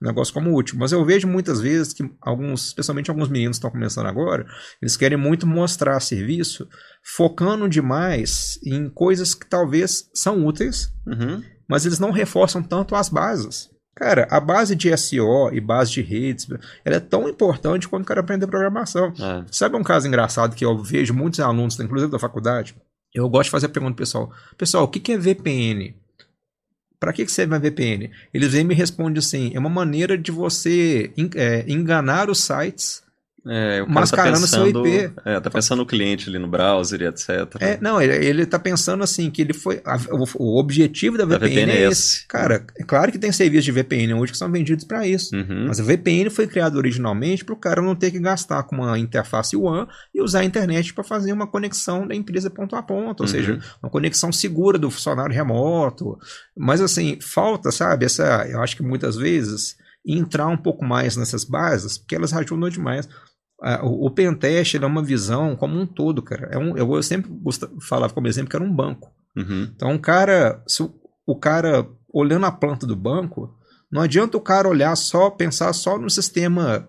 [0.00, 0.78] um negócio como útil.
[0.78, 4.46] Mas eu vejo muitas vezes que alguns, especialmente alguns meninos que estão começando agora,
[4.80, 6.68] eles querem muito mostrar serviço,
[7.02, 11.42] focando demais em coisas que talvez são úteis, uhum.
[11.68, 13.68] mas eles não reforçam tanto as bases.
[13.96, 16.46] Cara, a base de SEO e base de redes,
[16.84, 19.12] ela é tão importante quando o cara aprender programação.
[19.18, 19.44] É.
[19.50, 22.76] Sabe um caso engraçado que eu vejo muitos alunos, inclusive da faculdade?
[23.14, 24.30] Eu gosto de fazer a pergunta pessoal.
[24.58, 25.94] Pessoal, o que é VPN?
[26.98, 28.10] para que, que serve uma VPN?
[28.32, 33.02] Eles vêm e me respondem assim: é uma maneira de você é, enganar os sites
[33.48, 35.12] é, o mascarando tá pensando, seu IP.
[35.24, 37.28] É, tá pensando no cliente ali no browser e etc.
[37.60, 39.80] É, não, ele, ele tá pensando assim, que ele foi.
[39.84, 42.26] A, o, o, objetivo da VPN, da VPN é, é esse.
[42.26, 45.34] Cara, é claro que tem serviços de VPN hoje que são vendidos para isso.
[45.36, 45.66] Uhum.
[45.68, 48.98] Mas a VPN foi criada originalmente para o cara não ter que gastar com uma
[48.98, 53.20] interface WAN e usar a internet para fazer uma conexão da empresa ponto a ponto.
[53.20, 53.32] Ou uhum.
[53.32, 56.18] seja, uma conexão segura do funcionário remoto.
[56.56, 58.44] Mas assim, falta, sabe, essa.
[58.48, 63.08] Eu acho que muitas vezes entrar um pouco mais nessas bases, porque elas ajudam demais
[63.82, 66.48] o, o pentest é uma visão como um todo, cara.
[66.52, 67.30] É um, eu sempre
[67.80, 69.10] falava como exemplo que era um banco.
[69.36, 69.70] Uhum.
[69.74, 70.94] Então, um cara, se o,
[71.26, 73.54] o, cara olhando a planta do banco,
[73.90, 76.88] não adianta o cara olhar só, pensar só no sistema.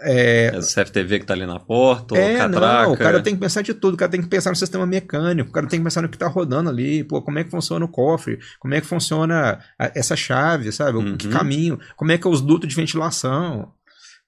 [0.00, 2.84] É, o CFTV que está ali na porta, é, catraca.
[2.84, 4.86] Não, o cara tem que pensar de tudo, o cara tem que pensar no sistema
[4.86, 7.50] mecânico, o cara tem que pensar no que está rodando ali, pô, como é que
[7.50, 10.98] funciona o cofre, como é que funciona essa chave, sabe?
[10.98, 11.16] Uhum.
[11.16, 13.72] Que caminho, como é que é os dutos de ventilação.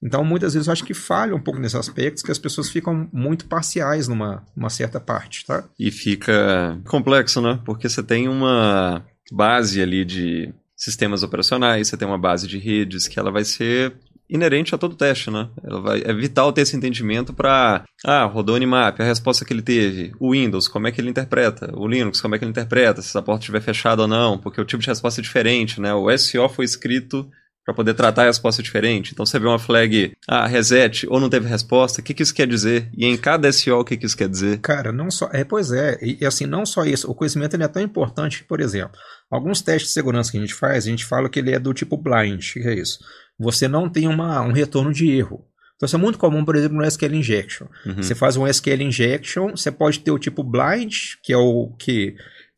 [0.02, 3.08] Então, muitas vezes eu acho que falha um pouco nesses aspectos, que as pessoas ficam
[3.12, 5.64] muito parciais numa, numa certa parte, tá?
[5.78, 7.60] E fica complexo, né?
[7.64, 13.06] Porque você tem uma base ali de sistemas operacionais, você tem uma base de redes
[13.06, 13.94] que ela vai ser
[14.30, 15.48] inerente a todo teste, né?
[15.62, 19.52] Ela vai, é vital ter esse entendimento para, ah, rodou o Animap, a resposta que
[19.52, 22.50] ele teve, o Windows, como é que ele interpreta, o Linux, como é que ele
[22.50, 25.80] interpreta, se essa porta estiver fechada ou não, porque o tipo de resposta é diferente,
[25.80, 25.92] né?
[25.92, 27.28] O SO foi escrito
[27.64, 29.12] para poder tratar a resposta diferente.
[29.12, 32.34] Então você vê uma flag, ah, reset, ou não teve resposta, o que, que isso
[32.34, 32.90] quer dizer?
[32.96, 34.58] E em cada SO, o que, que isso quer dizer?
[34.60, 35.28] Cara, não só.
[35.32, 38.38] É, pois é, e, e assim, não só isso, o conhecimento ele é tão importante
[38.38, 38.98] que, por exemplo,
[39.30, 41.74] alguns testes de segurança que a gente faz, a gente fala que ele é do
[41.74, 42.98] tipo blind, que é isso?
[43.38, 45.44] Você não tem uma, um retorno de erro.
[45.76, 47.66] Então isso é muito comum, por exemplo, no SQL Injection.
[47.86, 48.02] Uhum.
[48.02, 52.16] Você faz um SQL Injection, você pode ter o tipo blind, que é o que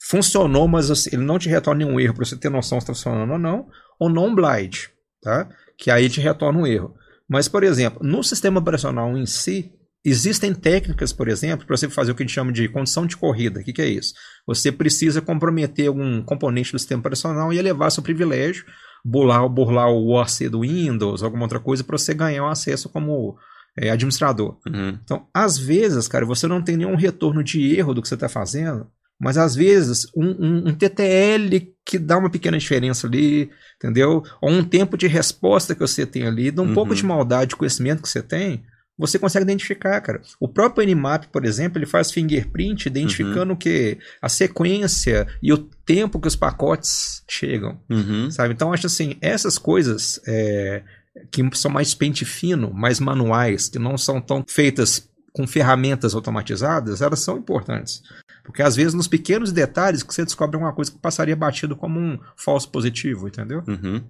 [0.09, 2.95] funcionou, mas assim, ele não te retorna nenhum erro para você ter noção se está
[2.95, 3.67] funcionando ou não,
[3.99, 5.49] ou non-blind tá?
[5.79, 6.95] que aí te retorna um erro.
[7.29, 9.73] Mas, por exemplo, no sistema operacional em si,
[10.05, 13.17] existem técnicas, por exemplo, para você fazer o que a gente chama de condição de
[13.17, 13.61] corrida.
[13.61, 14.13] O que, que é isso?
[14.47, 18.67] Você precisa comprometer algum componente do sistema operacional e elevar seu privilégio,
[19.05, 23.37] burlar, burlar o ORC do Windows, alguma outra coisa, para você ganhar um acesso como
[23.79, 24.59] é, administrador.
[24.67, 24.99] Uhum.
[25.03, 28.29] Então, às vezes, cara, você não tem nenhum retorno de erro do que você está
[28.29, 28.89] fazendo,
[29.23, 34.25] mas às vezes um, um, um, TTL que dá uma pequena diferença ali, entendeu?
[34.41, 36.75] Ou um tempo de resposta que você tem ali, de um uhum.
[36.75, 38.65] pouco de maldade, de conhecimento que você tem,
[38.99, 40.21] você consegue identificar, cara.
[40.41, 43.59] O próprio Nmap, por exemplo, ele faz fingerprint identificando uhum.
[43.59, 48.29] que a sequência e o tempo que os pacotes chegam, uhum.
[48.29, 48.55] sabe?
[48.55, 50.83] Então, acho assim, essas coisas é,
[51.31, 57.01] que são mais pente fino, mais manuais, que não são tão feitas com ferramentas automatizadas,
[57.01, 58.03] elas são importantes.
[58.45, 61.99] Porque às vezes nos pequenos detalhes que você descobre uma coisa que passaria batido como
[61.99, 63.63] um falso positivo, entendeu?
[63.67, 64.03] Uhum.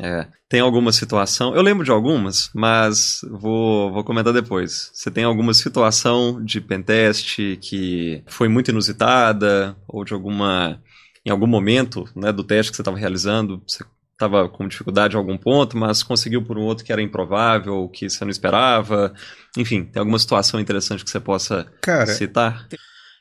[0.00, 0.28] É.
[0.48, 4.90] Tem alguma situação, eu lembro de algumas, mas vou, vou comentar depois.
[4.94, 10.80] Você tem alguma situação de pentest que foi muito inusitada, ou de alguma.
[11.26, 13.84] Em algum momento né, do teste que você estava realizando, você
[14.18, 18.10] estava com dificuldade em algum ponto, mas conseguiu por um outro que era improvável, que
[18.10, 19.14] você não esperava.
[19.56, 22.66] Enfim, tem alguma situação interessante que você possa Cara, citar?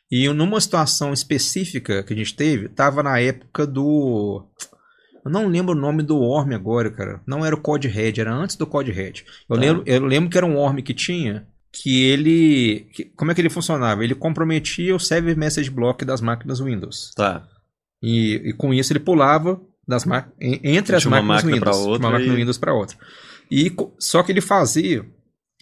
[0.10, 4.43] E numa situação específica que a gente teve, tava na época do.
[5.23, 7.21] Eu não lembro o nome do Worm agora, cara.
[7.27, 9.23] Não era o Code Red, era antes do Code Red.
[9.47, 9.62] Eu, tá.
[9.62, 12.88] lembro, eu lembro que era um Worm que tinha que ele.
[12.91, 14.03] Que, como é que ele funcionava?
[14.03, 17.12] Ele comprometia o Server Message Block das máquinas Windows.
[17.15, 17.47] Tá.
[18.01, 20.06] E, e com isso ele pulava das
[20.39, 21.78] entre as máquinas máquina Windows.
[21.78, 22.36] Outra uma máquina e...
[22.36, 22.97] Windows para outra.
[23.50, 25.06] E, só que ele fazia.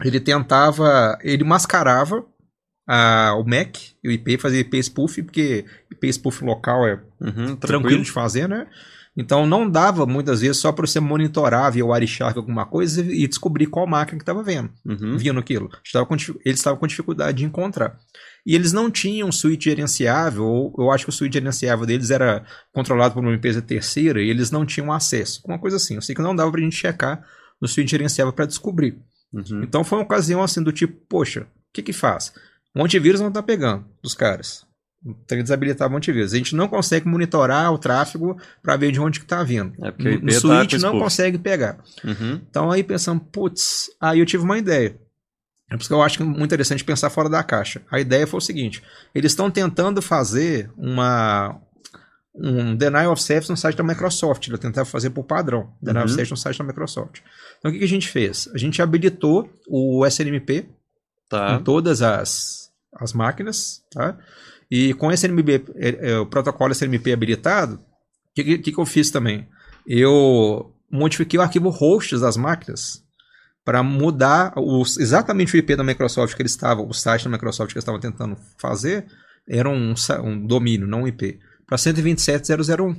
[0.04, 1.18] Ele tentava.
[1.22, 2.26] Ele mascarava
[2.88, 7.34] a, o Mac e o IP, fazer IP spoof, porque IP spoof local é uhum,
[7.34, 7.58] tranquilo.
[7.58, 8.04] tranquilo.
[8.04, 8.68] de fazer, né?
[9.18, 13.68] Então não dava muitas vezes só para você monitorar via Wireshark alguma coisa e descobrir
[13.68, 15.18] qual máquina que estava vendo, uhum.
[15.18, 15.70] vendo aquilo.
[16.44, 17.98] Eles estavam com dificuldade de encontrar.
[18.46, 22.46] E eles não tinham suíte gerenciável, ou eu acho que o suíte gerenciável deles era
[22.72, 25.42] controlado por uma empresa terceira e eles não tinham acesso.
[25.46, 25.96] Uma coisa assim.
[25.96, 27.26] Eu sei que não dava para a gente checar
[27.60, 29.00] no suíte gerenciável para descobrir.
[29.34, 29.64] Uhum.
[29.64, 32.34] Então foi uma ocasião assim do tipo, poxa, o que que faz?
[32.76, 34.66] O antivírus não está pegando dos caras.
[35.28, 36.34] Tem que desabilitar o antivírus.
[36.34, 39.74] A gente não consegue monitorar o tráfego para ver de onde que está vindo.
[39.86, 41.78] É porque no, no tá switch não consegue pegar.
[42.04, 42.42] Uhum.
[42.50, 45.00] Então aí pensando, putz, aí eu tive uma ideia.
[45.70, 47.82] É por isso que eu acho que é muito interessante pensar fora da caixa.
[47.92, 51.60] A ideia foi o seguinte: eles estão tentando fazer uma,
[52.36, 54.48] um denial of service no site da Microsoft.
[54.48, 55.74] Eles tentaram fazer por padrão.
[55.82, 56.12] Denial uhum.
[56.12, 57.22] of service no site da Microsoft.
[57.58, 58.48] Então o que, que a gente fez?
[58.54, 60.70] A gente habilitou o SNMP
[61.30, 61.56] tá.
[61.56, 64.18] em todas as, as máquinas, tá?
[64.70, 67.80] E com esse SNMP, é, é, o protocolo SNMP habilitado,
[68.36, 69.48] que, que, que eu fiz também?
[69.88, 73.05] Eu modifiquei o arquivo hosts das máquinas
[73.66, 77.74] para mudar os, exatamente o IP da Microsoft que eles estavam, o site da Microsoft
[77.74, 79.08] que eles estavam tentando fazer,
[79.48, 82.98] era um, um domínio, não um IP, para 127.001.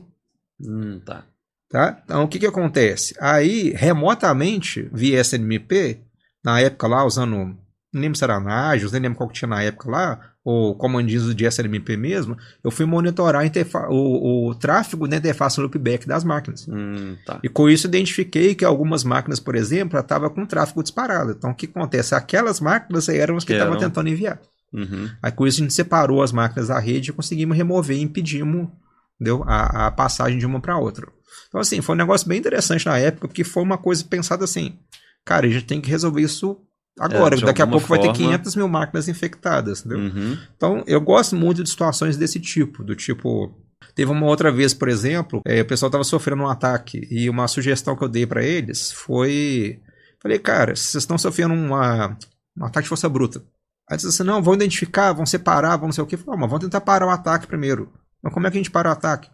[0.61, 1.25] Hum, tá.
[1.69, 2.03] Tá?
[2.05, 3.15] Então, o que, que acontece?
[3.21, 6.01] Aí, remotamente, via SNMP,
[6.45, 7.57] na época lá, usando
[7.97, 11.35] não lembro se era Nagios, nem lembro qual que tinha na época lá, ou comandinhos
[11.35, 13.43] de SLMP mesmo, eu fui monitorar
[13.91, 16.69] o, o, tráfego da interface loopback das máquinas.
[16.69, 17.41] Hum, tá.
[17.43, 21.33] E com isso identifiquei que algumas máquinas, por exemplo, estavam com tráfego disparado.
[21.33, 22.15] Então o que acontece?
[22.15, 24.41] Aquelas máquinas eram as que estavam tentando enviar.
[24.73, 25.11] Uhum.
[25.21, 28.69] Aí com isso a gente separou as máquinas da rede e conseguimos remover e impedimos
[29.17, 29.43] entendeu?
[29.49, 31.09] A, a passagem de uma para outra.
[31.49, 34.79] Então assim, foi um negócio bem interessante na época, porque foi uma coisa pensada assim,
[35.25, 36.57] cara, a gente tem que resolver isso
[36.99, 38.05] Agora, é, daqui a pouco forma...
[38.05, 39.99] vai ter 500 mil máquinas infectadas, entendeu?
[39.99, 40.39] Uhum.
[40.57, 43.55] Então, eu gosto muito de situações desse tipo, do tipo...
[43.95, 47.47] Teve uma outra vez, por exemplo, é, o pessoal estava sofrendo um ataque e uma
[47.49, 49.81] sugestão que eu dei para eles foi...
[50.21, 52.17] Falei, cara, vocês estão sofrendo uma,
[52.57, 53.43] um ataque de força bruta.
[53.89, 56.17] Aí disse assim, não, vão identificar, vão separar, vão não sei o quê.
[56.17, 57.93] Falei, mas vamos tentar parar o ataque primeiro.
[58.23, 59.31] Mas como é que a gente para o ataque?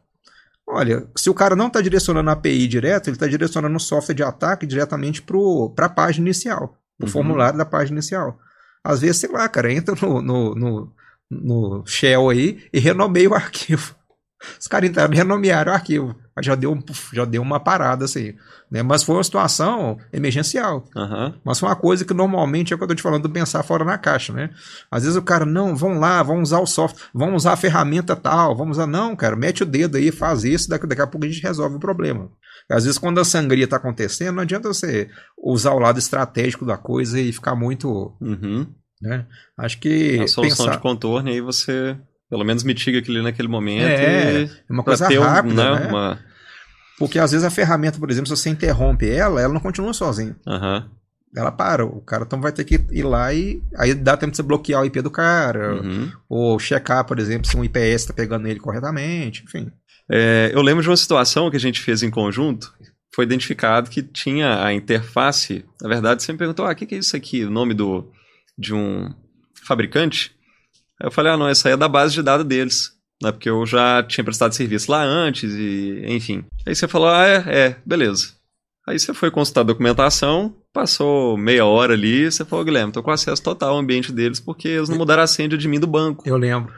[0.68, 4.14] Olha, se o cara não está direcionando a API direto, ele está direcionando o software
[4.14, 7.11] de ataque diretamente para a página inicial o uhum.
[7.11, 8.38] formulário da página inicial.
[8.85, 10.92] Às vezes, sei lá, cara, entra no, no, no,
[11.31, 13.94] no Shell aí e renomeia o arquivo.
[14.59, 16.16] Os caras entraram e renomearam o arquivo.
[16.40, 18.35] Já deu, já deu uma parada assim.
[18.70, 18.83] Né?
[18.83, 20.85] Mas foi uma situação emergencial.
[20.96, 21.35] Uhum.
[21.44, 23.62] Mas foi uma coisa que normalmente é o que eu estou te falando, do pensar
[23.62, 24.33] fora na caixa.
[24.33, 24.50] Né?
[24.90, 28.16] Às vezes o cara, não, vão lá, vão usar o software, vão usar a ferramenta
[28.16, 28.87] tal, vamos usar.
[28.87, 31.76] Não, cara, mete o dedo aí, faz isso, daqui, daqui a pouco a gente resolve
[31.76, 32.31] o problema.
[32.70, 36.77] Às vezes, quando a sangria está acontecendo, não adianta você usar o lado estratégico da
[36.77, 38.16] coisa e ficar muito.
[38.20, 38.66] Uhum.
[39.01, 39.27] Né?
[39.59, 40.20] Acho que.
[40.20, 40.77] A solução pensar...
[40.77, 41.96] de contorno aí você
[42.33, 43.85] pelo menos mitiga aquilo naquele momento.
[43.85, 45.81] É, é uma coisa rápida, um, né?
[45.81, 45.87] né?
[45.87, 46.18] Uma...
[46.98, 50.35] Porque às vezes a ferramenta, por exemplo, se você interrompe ela, ela não continua sozinha.
[50.46, 50.83] Uhum.
[51.37, 54.38] Ela para, o cara então vai ter que ir lá e aí dá tempo de
[54.38, 56.11] você bloquear o IP do cara, uhum.
[56.27, 59.70] ou checar, por exemplo, se um IPS está pegando ele corretamente, enfim.
[60.10, 62.72] É, eu lembro de uma situação que a gente fez em conjunto.
[63.14, 65.64] Foi identificado que tinha a interface.
[65.80, 67.44] Na verdade, você me perguntou: ah, o que, que é isso aqui?
[67.44, 68.10] O nome do,
[68.56, 69.12] de um
[69.64, 70.34] fabricante?
[71.00, 72.92] Aí eu falei: ah, não, essa aí é da base de dados deles.
[73.22, 76.44] Né, porque eu já tinha prestado serviço lá antes, e enfim.
[76.66, 78.34] Aí você falou: ah, é, é, beleza.
[78.86, 83.12] Aí você foi consultar a documentação, passou meia hora ali, você falou, Guilherme, tô com
[83.12, 86.28] acesso total ao ambiente deles porque eles não mudaram a senha de mim do banco.
[86.28, 86.74] Eu lembro.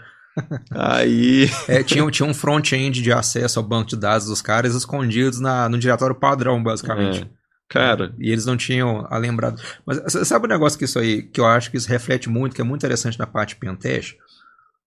[0.70, 1.49] Aí.
[1.68, 5.68] É, tinha, tinha um front-end de acesso ao banco de dados dos caras escondidos na,
[5.68, 7.23] no diretório padrão, basicamente.
[7.23, 7.44] É.
[7.68, 8.14] Cara.
[8.18, 9.61] E eles não tinham a lembrado.
[9.87, 12.61] Mas sabe um negócio que isso aí, que eu acho que isso reflete muito, que
[12.61, 14.16] é muito interessante na parte pentest?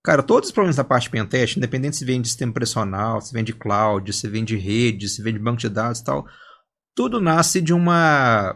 [0.04, 3.44] Cara, todos os problemas da parte pentest, independente se vem de sistema operacional, se vem
[3.44, 6.26] de cloud, se vem de rede, se vem de banco de dados e tal,
[6.96, 8.56] tudo nasce de uma.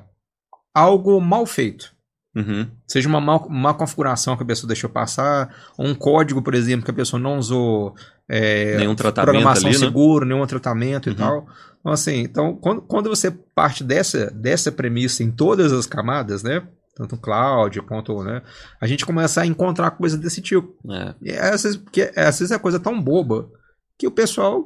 [0.73, 1.93] algo mal feito.
[2.33, 2.67] Uhum.
[2.87, 6.85] Seja uma má, má, configuração que a pessoa deixou passar, ou um código, por exemplo,
[6.85, 7.93] que a pessoa não usou
[8.27, 9.85] é, nenhum tratamento programação ali, né?
[9.85, 11.13] seguro, nenhum tratamento uhum.
[11.13, 11.47] e tal.
[11.79, 16.63] Então, assim, então, quando, quando você parte dessa, dessa premissa em todas as camadas, né?
[16.95, 18.41] Tanto cloud quanto, né?
[18.79, 20.73] A gente começa a encontrar coisas desse tipo.
[20.89, 21.15] É.
[21.21, 23.49] E às vezes, porque, às vezes é coisa tão boba
[23.97, 24.63] que o pessoal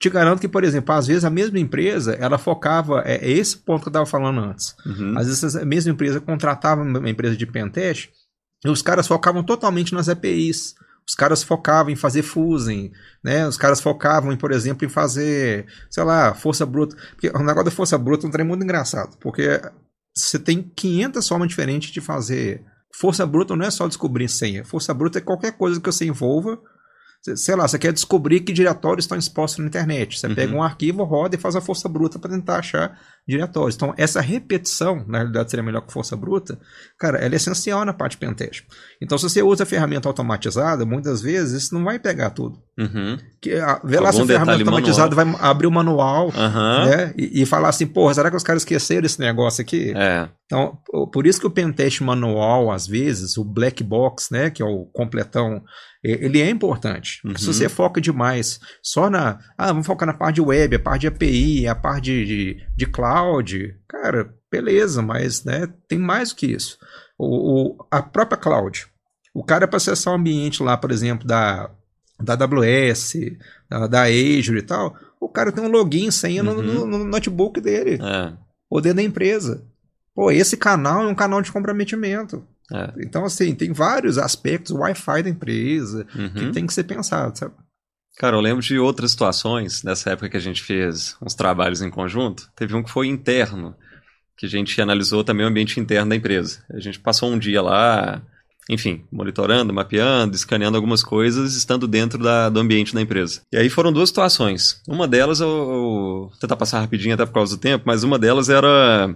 [0.00, 3.58] te garanto que, por exemplo, às vezes a mesma empresa, ela focava, é, é esse
[3.58, 4.74] ponto que eu estava falando antes.
[4.86, 5.16] Uhum.
[5.16, 8.08] Às vezes a mesma empresa contratava uma empresa de pentest
[8.64, 10.74] e os caras focavam totalmente nas APIs.
[11.06, 13.46] Os caras focavam em fazer fusing, né?
[13.46, 16.96] Os caras focavam, em, por exemplo, em fazer, sei lá, força bruta.
[17.10, 19.60] Porque o negócio da força bruta é um trem muito engraçado, porque
[20.14, 22.64] você tem 500 formas diferentes de fazer.
[22.94, 24.64] Força bruta não é só descobrir senha.
[24.64, 26.58] Força bruta é qualquer coisa que você envolva
[27.36, 30.18] sei lá, você quer descobrir que diretórios estão expostos na internet.
[30.18, 30.34] Você uhum.
[30.34, 33.76] pega um arquivo, roda e faz a força bruta para tentar achar diretórios.
[33.76, 36.58] Então, essa repetição, na realidade, seria melhor que força bruta,
[36.98, 38.64] cara, ela é essencial na parte pentest.
[39.00, 42.58] Então, se você usa a ferramenta automatizada, muitas vezes isso não vai pegar tudo.
[42.78, 43.18] Uhum.
[43.40, 46.86] Que, a, vê lá se a ferramenta automatizada vai abrir o manual uhum.
[46.86, 49.92] né, e, e, falar assim, porra, será que os caras esqueceram esse negócio aqui?
[49.94, 50.28] É.
[50.46, 50.78] Então,
[51.12, 54.86] por isso que o pentest manual, às vezes, o black box, né, que é o
[54.86, 55.62] completão
[56.02, 57.20] ele é importante.
[57.24, 57.36] Uhum.
[57.36, 59.38] Se você foca demais só na.
[59.56, 62.66] Ah, vamos focar na parte de web, a parte de API, a parte de, de,
[62.74, 63.76] de cloud.
[63.86, 66.78] Cara, beleza, mas né, tem mais do que isso.
[67.18, 68.86] O, o a própria cloud.
[69.34, 71.70] O cara, para acessar o ambiente lá, por exemplo, da,
[72.18, 73.14] da AWS,
[73.68, 76.62] da, da Azure e tal, o cara tem um login senha uhum.
[76.62, 77.98] no, no, notebook dele.
[78.02, 78.32] É.
[78.70, 79.64] Ou dentro da empresa.
[80.14, 82.44] Pô, esse canal é um canal de comprometimento.
[82.72, 82.92] É.
[83.04, 86.30] Então, assim, tem vários aspectos, o Wi-Fi da empresa, uhum.
[86.30, 87.54] que tem que ser pensado, sabe?
[88.18, 91.90] Cara, eu lembro de outras situações, nessa época que a gente fez uns trabalhos em
[91.90, 92.50] conjunto.
[92.54, 93.74] Teve um que foi interno,
[94.36, 96.62] que a gente analisou também o ambiente interno da empresa.
[96.70, 98.22] A gente passou um dia lá,
[98.68, 103.40] enfim, monitorando, mapeando, escaneando algumas coisas, estando dentro da, do ambiente da empresa.
[103.52, 104.82] E aí foram duas situações.
[104.86, 108.18] Uma delas, eu, eu vou tentar passar rapidinho até por causa do tempo, mas uma
[108.18, 109.14] delas era.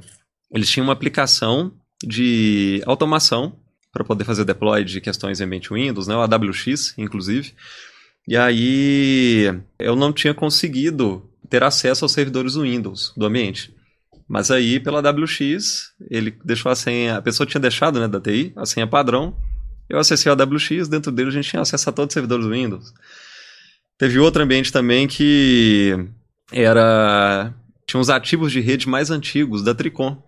[0.51, 1.73] Eles tinham uma aplicação
[2.07, 3.59] de automação
[3.93, 7.53] para poder fazer deploy de questões em ambiente Windows, né, o AWX, inclusive.
[8.27, 9.45] E aí
[9.79, 13.75] eu não tinha conseguido ter acesso aos servidores do Windows do ambiente.
[14.27, 17.19] Mas aí, pela WX, ele deixou a senha.
[17.19, 19.37] A pessoa tinha deixado, né, da TI, a senha padrão.
[19.89, 22.53] Eu acessei a WX, dentro dele a gente tinha acesso a todos os servidores do
[22.53, 22.93] Windows.
[23.99, 25.93] Teve outro ambiente também que
[26.51, 27.55] era.
[27.87, 30.21] Tinha uns ativos de rede mais antigos da Tricom.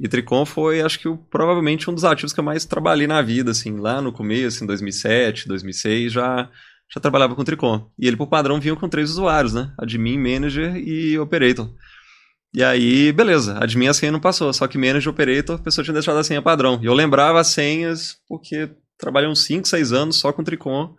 [0.00, 3.50] E Tricom foi, acho que, provavelmente um dos ativos que eu mais trabalhei na vida,
[3.50, 6.48] assim, lá no começo, em 2007, 2006, já,
[6.92, 7.86] já trabalhava com Tricom.
[7.98, 9.74] E ele, por padrão, vinha com três usuários, né?
[9.78, 11.70] Admin, Manager e Operator.
[12.52, 15.94] E aí, beleza, admin a senha não passou, só que manager operator, a pessoa tinha
[15.94, 16.80] deixado a senha padrão.
[16.82, 20.96] E eu lembrava as senhas, porque trabalhei uns 5, 6 anos só com Tricom.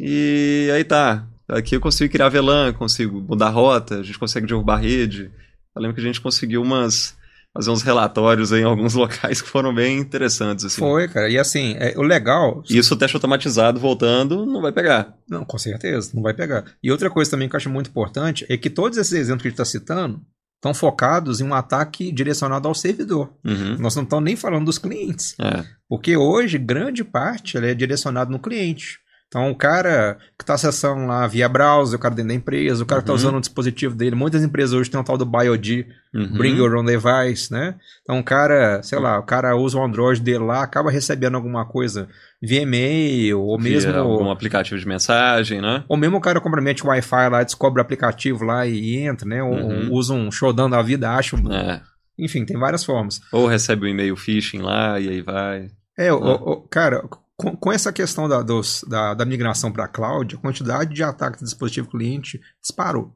[0.00, 4.78] E aí tá, aqui eu consigo criar VLAN, consigo mudar rota, a gente consegue derrubar
[4.78, 5.30] rede.
[5.76, 7.16] Eu lembro que a gente conseguiu umas
[7.54, 10.64] fazer uns relatórios em alguns locais que foram bem interessantes.
[10.64, 10.80] Assim.
[10.80, 11.30] Foi, cara.
[11.30, 12.62] E assim, é, o legal.
[12.68, 15.16] Isso o teste automatizado voltando não vai pegar.
[15.28, 16.64] Não, com certeza, não vai pegar.
[16.82, 19.48] E outra coisa também que eu acho muito importante é que todos esses exemplos que
[19.48, 20.20] a gente está citando
[20.56, 23.30] estão focados em um ataque direcionado ao servidor.
[23.44, 23.76] Uhum.
[23.78, 25.34] Nós não estamos nem falando dos clientes.
[25.38, 25.62] É.
[25.86, 28.98] Porque hoje, grande parte é direcionado no cliente.
[29.34, 32.86] Então, o cara que está acessando lá via browser, o cara dentro da empresa, o
[32.86, 33.16] cara tá uhum.
[33.16, 34.14] que está usando o dispositivo dele.
[34.14, 36.38] Muitas empresas hoje têm um tal do BioD, uhum.
[36.38, 37.74] Bring Your Own Device, né?
[38.04, 41.66] Então, o cara, sei lá, o cara usa o Android dele lá, acaba recebendo alguma
[41.66, 42.08] coisa
[42.40, 43.92] via e-mail, ou via mesmo...
[43.96, 45.82] algum aplicativo de mensagem, né?
[45.88, 49.42] Ou mesmo o cara compromete o Wi-Fi lá, descobre o aplicativo lá e entra, né?
[49.42, 49.88] Ou, uhum.
[49.90, 51.36] usa um showdown da vida, acha...
[51.50, 51.80] É.
[52.16, 53.20] Enfim, tem várias formas.
[53.32, 55.70] Ou recebe o um e-mail phishing lá e aí vai...
[55.98, 57.02] É, o, o, cara,
[57.36, 61.02] com, com essa questão da, dos, da, da migração para a cloud, a quantidade de
[61.02, 63.14] ataques de dispositivo cliente disparou.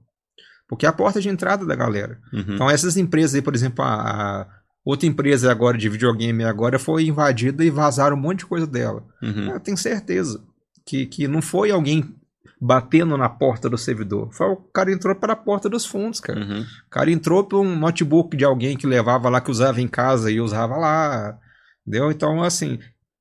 [0.68, 2.20] Porque é a porta de entrada da galera.
[2.32, 2.44] Uhum.
[2.54, 4.46] Então, essas empresas aí, por exemplo, a, a,
[4.84, 9.04] outra empresa agora de videogame agora foi invadida e vazaram um monte de coisa dela.
[9.22, 9.52] Uhum.
[9.52, 10.42] Eu tenho certeza
[10.84, 12.14] que, que não foi alguém
[12.60, 14.30] batendo na porta do servidor.
[14.32, 16.40] Foi o cara entrou para a porta dos fundos, cara.
[16.40, 16.60] Uhum.
[16.60, 20.30] O cara entrou para um notebook de alguém que levava lá, que usava em casa
[20.30, 21.38] e usava lá.
[21.86, 22.10] Entendeu?
[22.10, 22.78] Então, assim,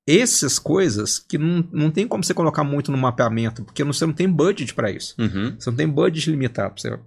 [0.07, 4.13] essas coisas que não, não tem como você colocar muito no mapeamento, porque você não
[4.13, 5.13] tem budget para isso.
[5.19, 5.55] Uhum.
[5.59, 6.79] Você não tem budget limitado.
[6.79, 6.97] Você...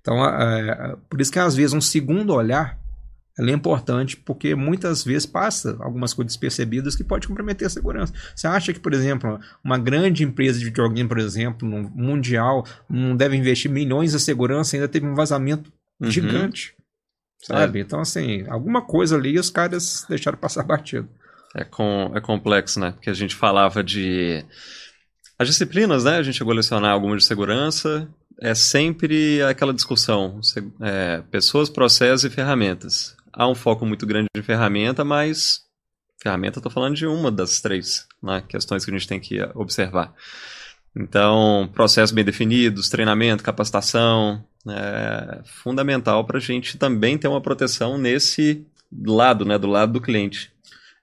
[0.00, 2.82] Então, é, por isso que às vezes um segundo olhar
[3.38, 8.12] é importante, porque muitas vezes passa algumas coisas percebidas que pode comprometer a segurança.
[8.34, 13.16] Você acha que, por exemplo, uma grande empresa de videogame, por exemplo, no mundial, não
[13.16, 16.10] deve investir milhões na segurança, ainda teve um vazamento uhum.
[16.10, 16.74] gigante.
[17.42, 17.78] Sabe?
[17.78, 17.82] É.
[17.82, 21.08] Então, assim, alguma coisa ali os caras deixaram passar batido.
[21.54, 22.92] É, com, é complexo, né?
[22.92, 24.44] Porque a gente falava de.
[25.38, 26.16] As disciplinas, né?
[26.16, 28.08] A gente chegou a lecionar algumas de segurança.
[28.40, 30.40] É sempre aquela discussão:
[30.80, 33.16] é, pessoas, processos e ferramentas.
[33.32, 35.62] Há um foco muito grande em ferramenta, mas
[36.22, 40.14] ferramenta, estou falando de uma das três né, questões que a gente tem que observar.
[40.94, 47.98] Então, processos bem definidos, treinamento, capacitação, é fundamental para a gente também ter uma proteção
[47.98, 48.64] nesse
[49.04, 50.51] lado, né, do lado do cliente.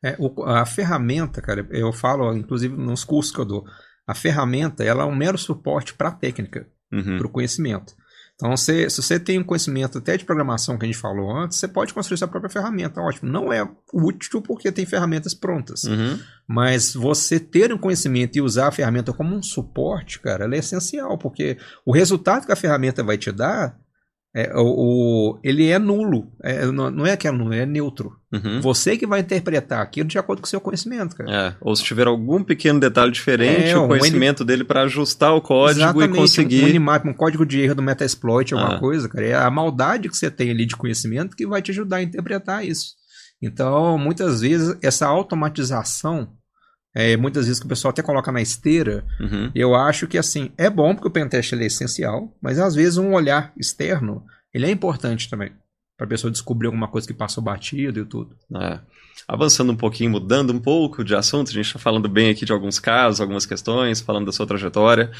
[0.04, 3.66] É, o, a ferramenta, cara, eu falo, inclusive nos cursos que eu dou,
[4.08, 7.18] a ferramenta ela é um mero suporte para a técnica, uhum.
[7.18, 7.94] para o conhecimento.
[8.40, 11.58] Então, se, se você tem um conhecimento até de programação que a gente falou antes,
[11.58, 13.02] você pode construir sua própria ferramenta.
[13.02, 13.30] Ótimo.
[13.30, 15.84] Não é útil porque tem ferramentas prontas.
[15.84, 16.18] Uhum.
[16.48, 20.60] Mas você ter um conhecimento e usar a ferramenta como um suporte, cara, ela é
[20.60, 21.18] essencial.
[21.18, 23.78] Porque o resultado que a ferramenta vai te dar
[24.36, 26.32] é, o, o, ele é nulo.
[26.44, 28.16] É, não, não, é que é nulo, é neutro.
[28.32, 28.62] Uhum.
[28.62, 31.32] Você que vai interpretar aquilo de acordo com o seu conhecimento, cara.
[31.32, 35.42] É, ou se tiver algum pequeno detalhe diferente, é, o conhecimento dele para ajustar o
[35.42, 36.80] código Exatamente, e conseguir.
[36.80, 38.80] Um, um um código de erro do Metasploit, alguma ah.
[38.80, 39.26] coisa, cara.
[39.26, 42.64] É a maldade que você tem ali de conhecimento que vai te ajudar a interpretar
[42.64, 43.00] isso.
[43.42, 46.30] Então, muitas vezes, essa automatização
[46.94, 49.52] é, muitas vezes que o pessoal até coloca na esteira, uhum.
[49.54, 53.14] eu acho que assim, é bom porque o pentest é essencial, mas às vezes um
[53.14, 54.24] olhar externo,
[54.54, 55.52] ele é importante também,
[55.96, 58.36] para a pessoa descobrir alguma coisa que passou batido e tudo.
[58.56, 58.80] É.
[59.28, 62.52] Avançando um pouquinho, mudando um pouco de assunto, a gente está falando bem aqui de
[62.52, 65.12] alguns casos, algumas questões, falando da sua trajetória.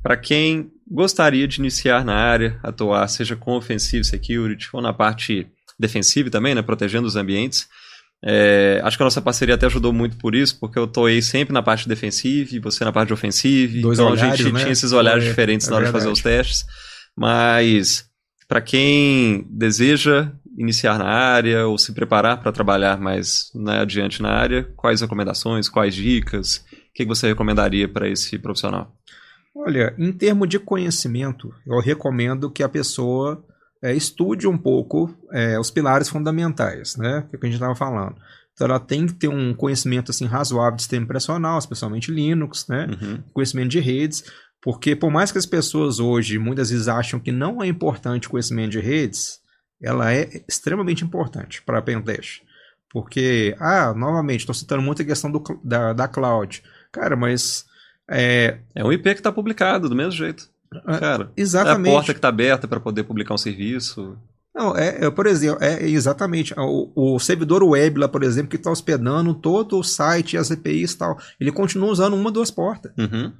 [0.00, 5.48] Para quem gostaria de iniciar na área, atuar, seja com offensive security ou na parte
[5.76, 7.68] defensiva também, né, protegendo os ambientes,
[8.24, 11.52] É, acho que a nossa parceria até ajudou muito por isso, porque eu aí sempre
[11.52, 13.80] na parte defensiva e você na parte ofensiva.
[13.80, 14.60] Dois então olhares, a gente né?
[14.60, 16.04] tinha esses olhares é, diferentes é na hora verdade.
[16.04, 16.64] de fazer os testes.
[17.16, 18.08] Mas
[18.48, 24.30] para quem deseja iniciar na área ou se preparar para trabalhar mais né, adiante na
[24.30, 28.96] área, quais recomendações, quais dicas, o que você recomendaria para esse profissional?
[29.54, 33.42] Olha, em termos de conhecimento, eu recomendo que a pessoa
[33.82, 37.26] é, estude um pouco é, os pilares fundamentais, né?
[37.28, 38.16] Que, é que a gente estava falando.
[38.52, 42.86] Então ela tem que ter um conhecimento assim razoável de sistema operacional, especialmente Linux, né?
[42.86, 43.22] Uhum.
[43.32, 44.24] Conhecimento de redes,
[44.62, 48.72] porque por mais que as pessoas hoje muitas vezes acham que não é importante conhecimento
[48.72, 49.40] de redes,
[49.80, 52.42] ela é extremamente importante para a pentest.
[52.90, 56.62] Porque, ah, novamente, estou citando muito a questão do, da, da cloud.
[56.90, 57.66] Cara, mas.
[58.08, 60.48] É, é um IP que está publicado do mesmo jeito.
[60.86, 61.88] É, Cara, exatamente.
[61.88, 64.16] É a porta que está aberta para poder publicar um serviço.
[64.54, 66.54] Não, é, é, por exemplo, é exatamente.
[66.56, 70.50] O, o servidor web lá, por exemplo, que está hospedando todo o site e as
[70.50, 72.90] APIs e tal, ele continua usando uma ou duas portas.
[72.96, 73.32] Uhum.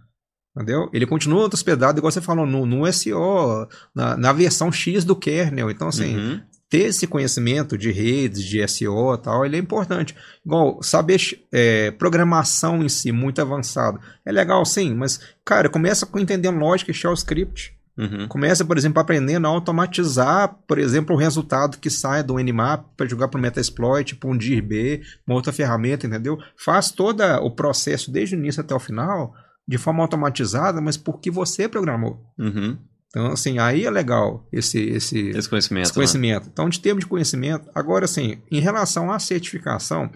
[0.55, 0.89] Entendeu?
[0.93, 5.71] Ele continua hospedado, igual você falou, no, no SO, na, na versão X do kernel.
[5.71, 6.41] Então, assim, uhum.
[6.69, 10.15] Ter esse conhecimento de redes, de SO e tal, ele é importante.
[10.45, 11.21] Igual, saber
[11.53, 14.01] é, programação em si, muito avançado.
[14.25, 17.77] É legal, sim, mas, cara, começa com entendendo lógica e shell script.
[17.97, 18.29] Uhum.
[18.29, 23.07] Começa, por exemplo, aprendendo a automatizar, por exemplo, o resultado que sai do Nmap para
[23.07, 26.39] jogar para o Metasploit, para um DIRB, uma outra ferramenta, entendeu?
[26.57, 29.35] Faz todo o processo desde o início até o final
[29.67, 32.23] de forma automatizada, mas porque você programou.
[32.39, 32.77] Uhum.
[33.09, 35.85] Então, assim, aí é legal esse, esse, esse conhecimento.
[35.85, 36.45] Esse conhecimento.
[36.45, 36.51] Né?
[36.53, 40.11] Então, de termos de conhecimento, agora, assim, em relação à certificação,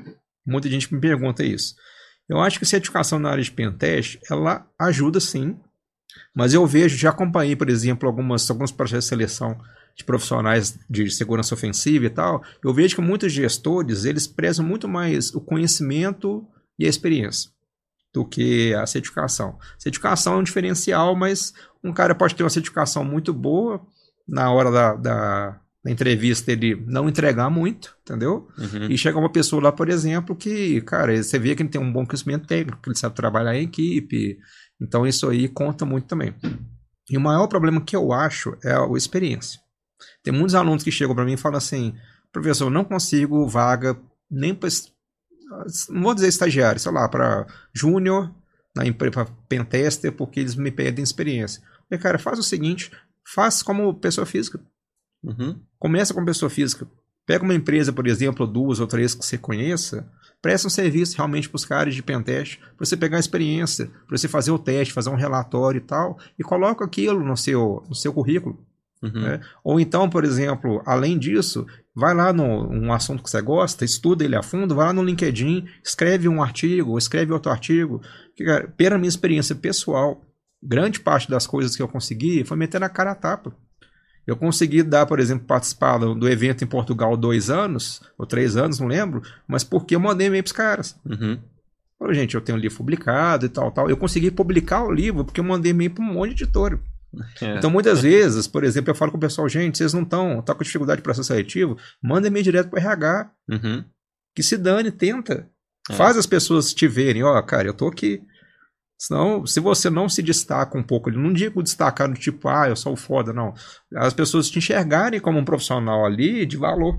[0.47, 1.75] muita gente me pergunta isso.
[2.29, 5.57] Eu acho que a certificação na área de pentest, ela ajuda sim,
[6.35, 9.59] mas eu vejo, já acompanhei, por exemplo, algumas, alguns processos de seleção
[9.97, 14.89] de profissionais de segurança ofensiva e tal, eu vejo que muitos gestores, eles prezam muito
[14.89, 16.47] mais o conhecimento
[16.79, 17.51] e a experiência
[18.13, 19.59] do que a certificação.
[19.79, 21.53] Certificação é um diferencial, mas
[21.83, 23.81] um cara pode ter uma certificação muito boa
[24.29, 28.49] na hora da, da, da entrevista ele não entregar muito, entendeu?
[28.59, 28.91] Uhum.
[28.91, 31.93] E chega uma pessoa lá, por exemplo, que, cara, você vê que ele tem um
[31.93, 34.39] bom conhecimento técnico, que ele sabe trabalhar em equipe.
[34.81, 36.35] Então isso aí conta muito também.
[37.09, 39.61] E o maior problema que eu acho é a experiência.
[40.23, 41.95] Tem muitos alunos que chegam para mim e falam assim:
[42.33, 43.99] professor, eu não consigo vaga
[44.31, 44.69] nem para
[45.89, 48.33] não vou dizer estagiário, sei lá, para júnior,
[48.75, 51.63] na empresa pentester, porque eles me pedem experiência.
[51.91, 52.91] E, cara, faz o seguinte,
[53.25, 54.61] faz como pessoa física.
[55.23, 55.61] Uhum.
[55.79, 56.87] Começa como pessoa física.
[57.27, 60.09] Pega uma empresa, por exemplo, duas ou três que você conheça,
[60.41, 64.17] presta um serviço realmente para os caras de pentest, para você pegar a experiência, para
[64.17, 67.95] você fazer o teste, fazer um relatório e tal, e coloca aquilo no seu, no
[67.95, 68.59] seu currículo.
[69.03, 69.13] Uhum.
[69.13, 69.41] Né?
[69.65, 74.25] Ou então, por exemplo, além disso, vai lá no um assunto que você gosta, estuda
[74.25, 78.01] ele a fundo, vai lá no LinkedIn, escreve um artigo, escreve outro artigo.
[78.35, 80.25] Que, cara, pela minha experiência pessoal,
[80.63, 83.55] grande parte das coisas que eu consegui foi meter na cara a tapa.
[84.27, 88.79] Eu consegui dar, por exemplo, participar do evento em Portugal dois anos, ou três anos,
[88.79, 91.01] não lembro, mas porque eu mandei e-mail para os caras.
[91.05, 91.41] Uhum.
[91.99, 93.91] Falei, gente, eu tenho um livro publicado e tal, tal.
[93.91, 96.79] Eu consegui publicar o livro porque eu mandei e-mail para um monte de editor.
[97.41, 97.57] É.
[97.57, 100.55] Então, muitas vezes, por exemplo, eu falo com o pessoal, gente, vocês não estão tá
[100.55, 103.31] com dificuldade de processo seletivo, manda e-mail direto para o RH.
[103.49, 103.85] Uhum.
[104.35, 105.49] Que se dane, tenta.
[105.91, 105.95] É.
[105.95, 108.23] Faz as pessoas te verem, ó, oh, cara, eu tô aqui.
[108.99, 112.77] Senão, se você não se destaca um pouco, não digo destacar no tipo, ah, eu
[112.77, 113.55] sou foda, não.
[113.97, 116.99] As pessoas te enxergarem como um profissional ali de valor.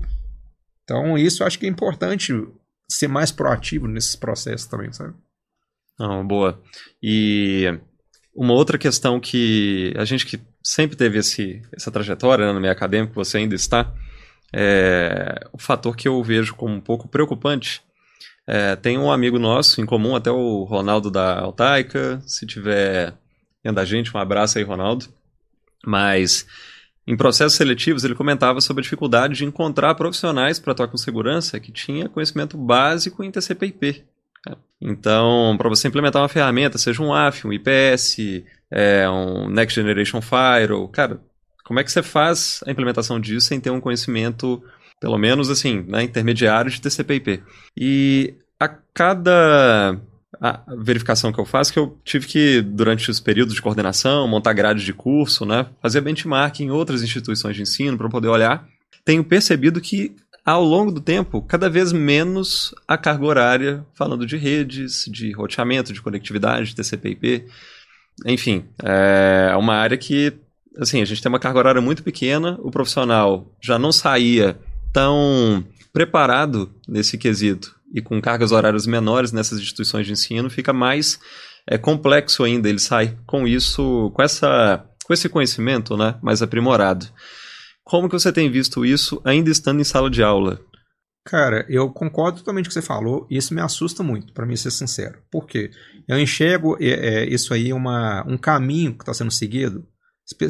[0.82, 2.32] Então, isso eu acho que é importante
[2.90, 5.14] ser mais proativo nesses processos também, sabe?
[5.98, 6.60] Não, boa.
[7.00, 7.78] E
[8.34, 12.72] uma outra questão que a gente que sempre teve esse, essa trajetória né, no meio
[12.72, 13.92] acadêmico, você ainda está,
[14.52, 17.82] é o fator que eu vejo como um pouco preocupante.
[18.46, 23.14] É, tem um amigo nosso em comum, até o Ronaldo da Altaica, se tiver
[23.64, 25.06] vendo a gente, um abraço aí, Ronaldo.
[25.84, 26.46] Mas
[27.06, 31.60] em processos seletivos ele comentava sobre a dificuldade de encontrar profissionais para atuar com segurança
[31.60, 34.04] que tinha conhecimento básico em TCP/IP.
[34.80, 38.16] Então, para você implementar uma ferramenta, seja um AF, um IPS,
[38.68, 41.20] é, um Next Generation Firewall, cara,
[41.64, 44.62] como é que você faz a implementação disso sem ter um conhecimento,
[45.00, 47.42] pelo menos assim, né, intermediário de TCP/IP?
[47.76, 50.00] E a cada
[50.40, 54.52] a verificação que eu faço, que eu tive que, durante os períodos de coordenação, montar
[54.54, 58.66] grades de curso, né, fazer benchmark em outras instituições de ensino para poder olhar,
[59.04, 64.36] tenho percebido que ao longo do tempo, cada vez menos a carga horária, falando de
[64.36, 67.46] redes, de roteamento, de conectividade, TCP/IP.
[68.26, 70.32] Enfim, é uma área que,
[70.78, 74.58] assim, a gente tem uma carga horária muito pequena, o profissional já não saía
[74.92, 81.20] tão preparado nesse quesito e com cargas horárias menores nessas instituições de ensino, fica mais
[81.66, 82.68] é, complexo ainda.
[82.68, 87.06] Ele sai com isso, com essa, com esse conhecimento, né, mais aprimorado.
[87.84, 90.60] Como que você tem visto isso ainda estando em sala de aula?
[91.24, 94.44] Cara, eu concordo totalmente com o que você falou e isso me assusta muito, para
[94.44, 95.22] mim ser sincero.
[95.30, 95.70] Por quê?
[96.08, 99.86] Eu enxergo é, é, isso aí uma, um caminho que está sendo seguido,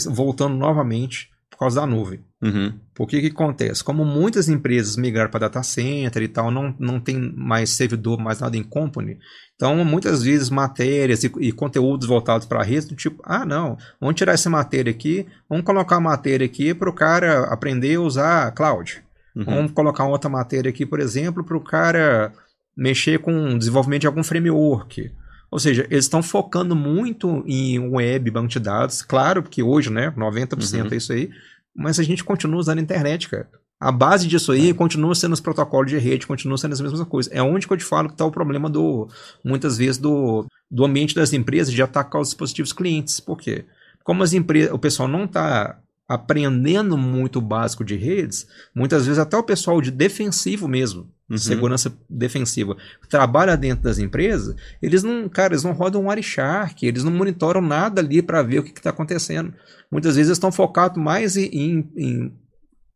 [0.08, 2.24] voltando novamente por causa da nuvem.
[2.42, 2.72] Uhum.
[2.92, 3.84] Por que que acontece?
[3.84, 8.40] Como muitas empresas migraram para data center e tal, não, não tem mais servidor, mais
[8.40, 9.16] nada em company,
[9.54, 13.76] então muitas vezes matérias e, e conteúdos voltados para a rede, do tipo, ah não,
[14.00, 18.00] vamos tirar essa matéria aqui, vamos colocar a matéria aqui para o cara aprender a
[18.00, 19.02] usar cloud.
[19.36, 19.44] Uhum.
[19.44, 22.32] Vamos colocar outra matéria aqui, por exemplo, para o cara
[22.76, 25.10] mexer com o desenvolvimento de algum framework.
[25.50, 29.02] Ou seja, eles estão focando muito em web, banco de dados.
[29.02, 30.88] Claro que hoje, né, 90% uhum.
[30.90, 31.30] é isso aí.
[31.74, 33.48] Mas a gente continua usando a internet, cara.
[33.80, 37.32] A base disso aí continua sendo os protocolos de rede, continua sendo as mesmas coisas.
[37.32, 39.08] É onde que eu te falo que está o problema do,
[39.44, 43.18] muitas vezes, do, do ambiente das empresas de atacar os dispositivos clientes.
[43.18, 43.64] Por quê?
[44.04, 49.18] Como as empresas, o pessoal não está aprendendo muito o básico de redes, muitas vezes
[49.18, 51.38] até o pessoal de defensivo mesmo, uhum.
[51.38, 52.76] segurança defensiva,
[53.08, 57.62] trabalha dentro das empresas, eles não, cara, eles não rodam um Wireshark, eles não monitoram
[57.62, 59.54] nada ali para ver o que está acontecendo.
[59.92, 62.32] Muitas vezes estão focados mais em, em, em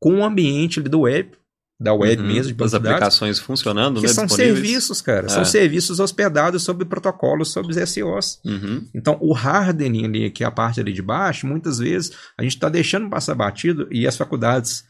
[0.01, 1.31] com o ambiente do web,
[1.79, 5.29] da web uhum, mesmo, de as aplicações funcionando, que né, são serviços, cara, é.
[5.29, 8.41] são serviços hospedados sobre protocolos, sobre SOs.
[8.45, 8.89] Uhum.
[8.95, 12.55] Então, o hardening ali, que é a parte ali de baixo, muitas vezes a gente
[12.55, 14.85] está deixando passar batido e as faculdades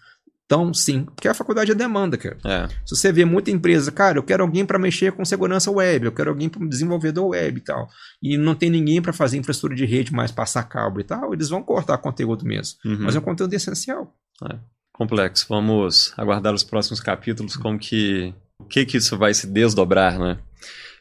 [0.48, 2.38] estão sim, porque a faculdade é demanda, cara.
[2.44, 2.68] É.
[2.84, 6.12] Se você vê muita empresa, cara, eu quero alguém para mexer com segurança web, eu
[6.12, 7.88] quero alguém para desenvolvedor web e tal,
[8.22, 11.48] e não tem ninguém para fazer infraestrutura de rede mais passar cabo e tal, eles
[11.48, 12.78] vão cortar conteúdo mesmo.
[12.84, 12.98] Uhum.
[13.00, 14.14] Mas é um conteúdo essencial.
[14.50, 14.56] É
[14.96, 15.46] complexo.
[15.48, 20.38] Vamos aguardar os próximos capítulos, como que o que que isso vai se desdobrar, né?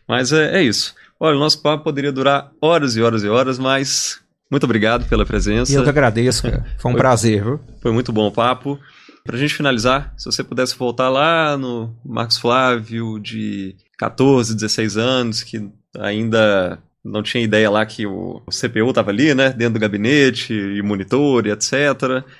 [0.07, 0.93] Mas é, é isso.
[1.19, 4.19] Olha, o nosso papo poderia durar horas e horas e horas, mas
[4.51, 5.73] muito obrigado pela presença.
[5.73, 6.65] Eu que agradeço, cara.
[6.77, 7.59] Foi um foi, prazer, viu?
[7.81, 8.77] Foi muito bom o papo.
[9.25, 15.41] Pra gente finalizar, se você pudesse voltar lá no Marcos Flávio de 14, 16 anos,
[15.41, 15.67] que
[15.97, 20.79] ainda não tinha ideia lá que o, CPU estava ali, né, dentro do gabinete, e
[20.83, 21.73] monitor, e etc.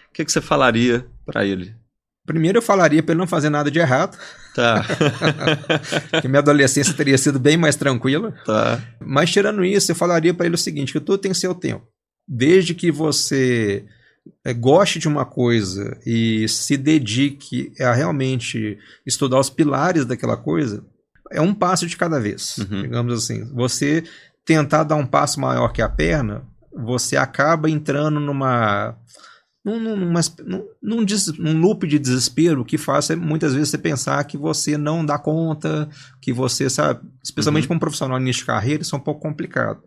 [0.09, 1.73] O que, que você falaria para ele?
[2.23, 4.15] Primeiro eu falaria para ele não fazer nada de errado.
[4.53, 4.85] Tá.
[6.21, 8.31] que minha adolescência teria sido bem mais tranquila.
[8.45, 8.79] Tá.
[8.99, 11.87] Mas tirando isso, eu falaria para ele o seguinte, que tudo tem seu tempo.
[12.27, 13.85] Desde que você
[14.53, 20.85] goste de uma coisa e se dedique a realmente estudar os pilares daquela coisa,
[21.31, 22.83] é um passo de cada vez, uhum.
[22.83, 23.45] digamos assim.
[23.53, 24.03] Você
[24.45, 28.95] tentar dar um passo maior que a perna, você acaba entrando numa
[29.63, 31.05] num, numa, num, num,
[31.39, 35.89] num, loop de desespero que faz muitas vezes você pensar que você não dá conta,
[36.21, 37.69] que você sabe, especialmente uhum.
[37.69, 39.81] para um profissional início de carreira, isso é um pouco complicado.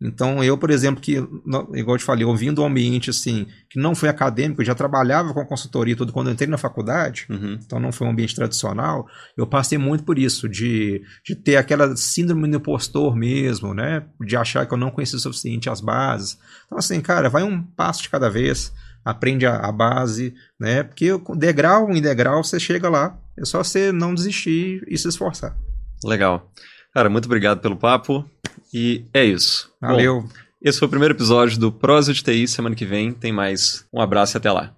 [0.00, 3.94] Então, eu, por exemplo, que, igual eu te falei, ouvindo um ambiente assim, que não
[3.94, 7.58] foi acadêmico, eu já trabalhava com consultoria e tudo quando eu entrei na faculdade, uhum.
[7.64, 9.06] então não foi um ambiente tradicional,
[9.38, 14.04] eu passei muito por isso, de, de ter aquela síndrome do impostor mesmo, né?
[14.20, 16.38] De achar que eu não conhecia o suficiente as bases.
[16.66, 20.82] Então, assim, cara, vai um passo de cada vez, aprende a, a base, né?
[20.82, 25.56] Porque degrau em degrau você chega lá, é só você não desistir e se esforçar.
[26.04, 26.52] Legal.
[26.96, 28.24] Cara, muito obrigado pelo papo.
[28.72, 29.72] E é isso.
[29.80, 30.22] Valeu.
[30.22, 30.28] Bom,
[30.60, 32.46] esse foi o primeiro episódio do Prosa de TI.
[32.46, 33.86] Semana que vem tem mais.
[33.92, 34.75] Um abraço e até lá.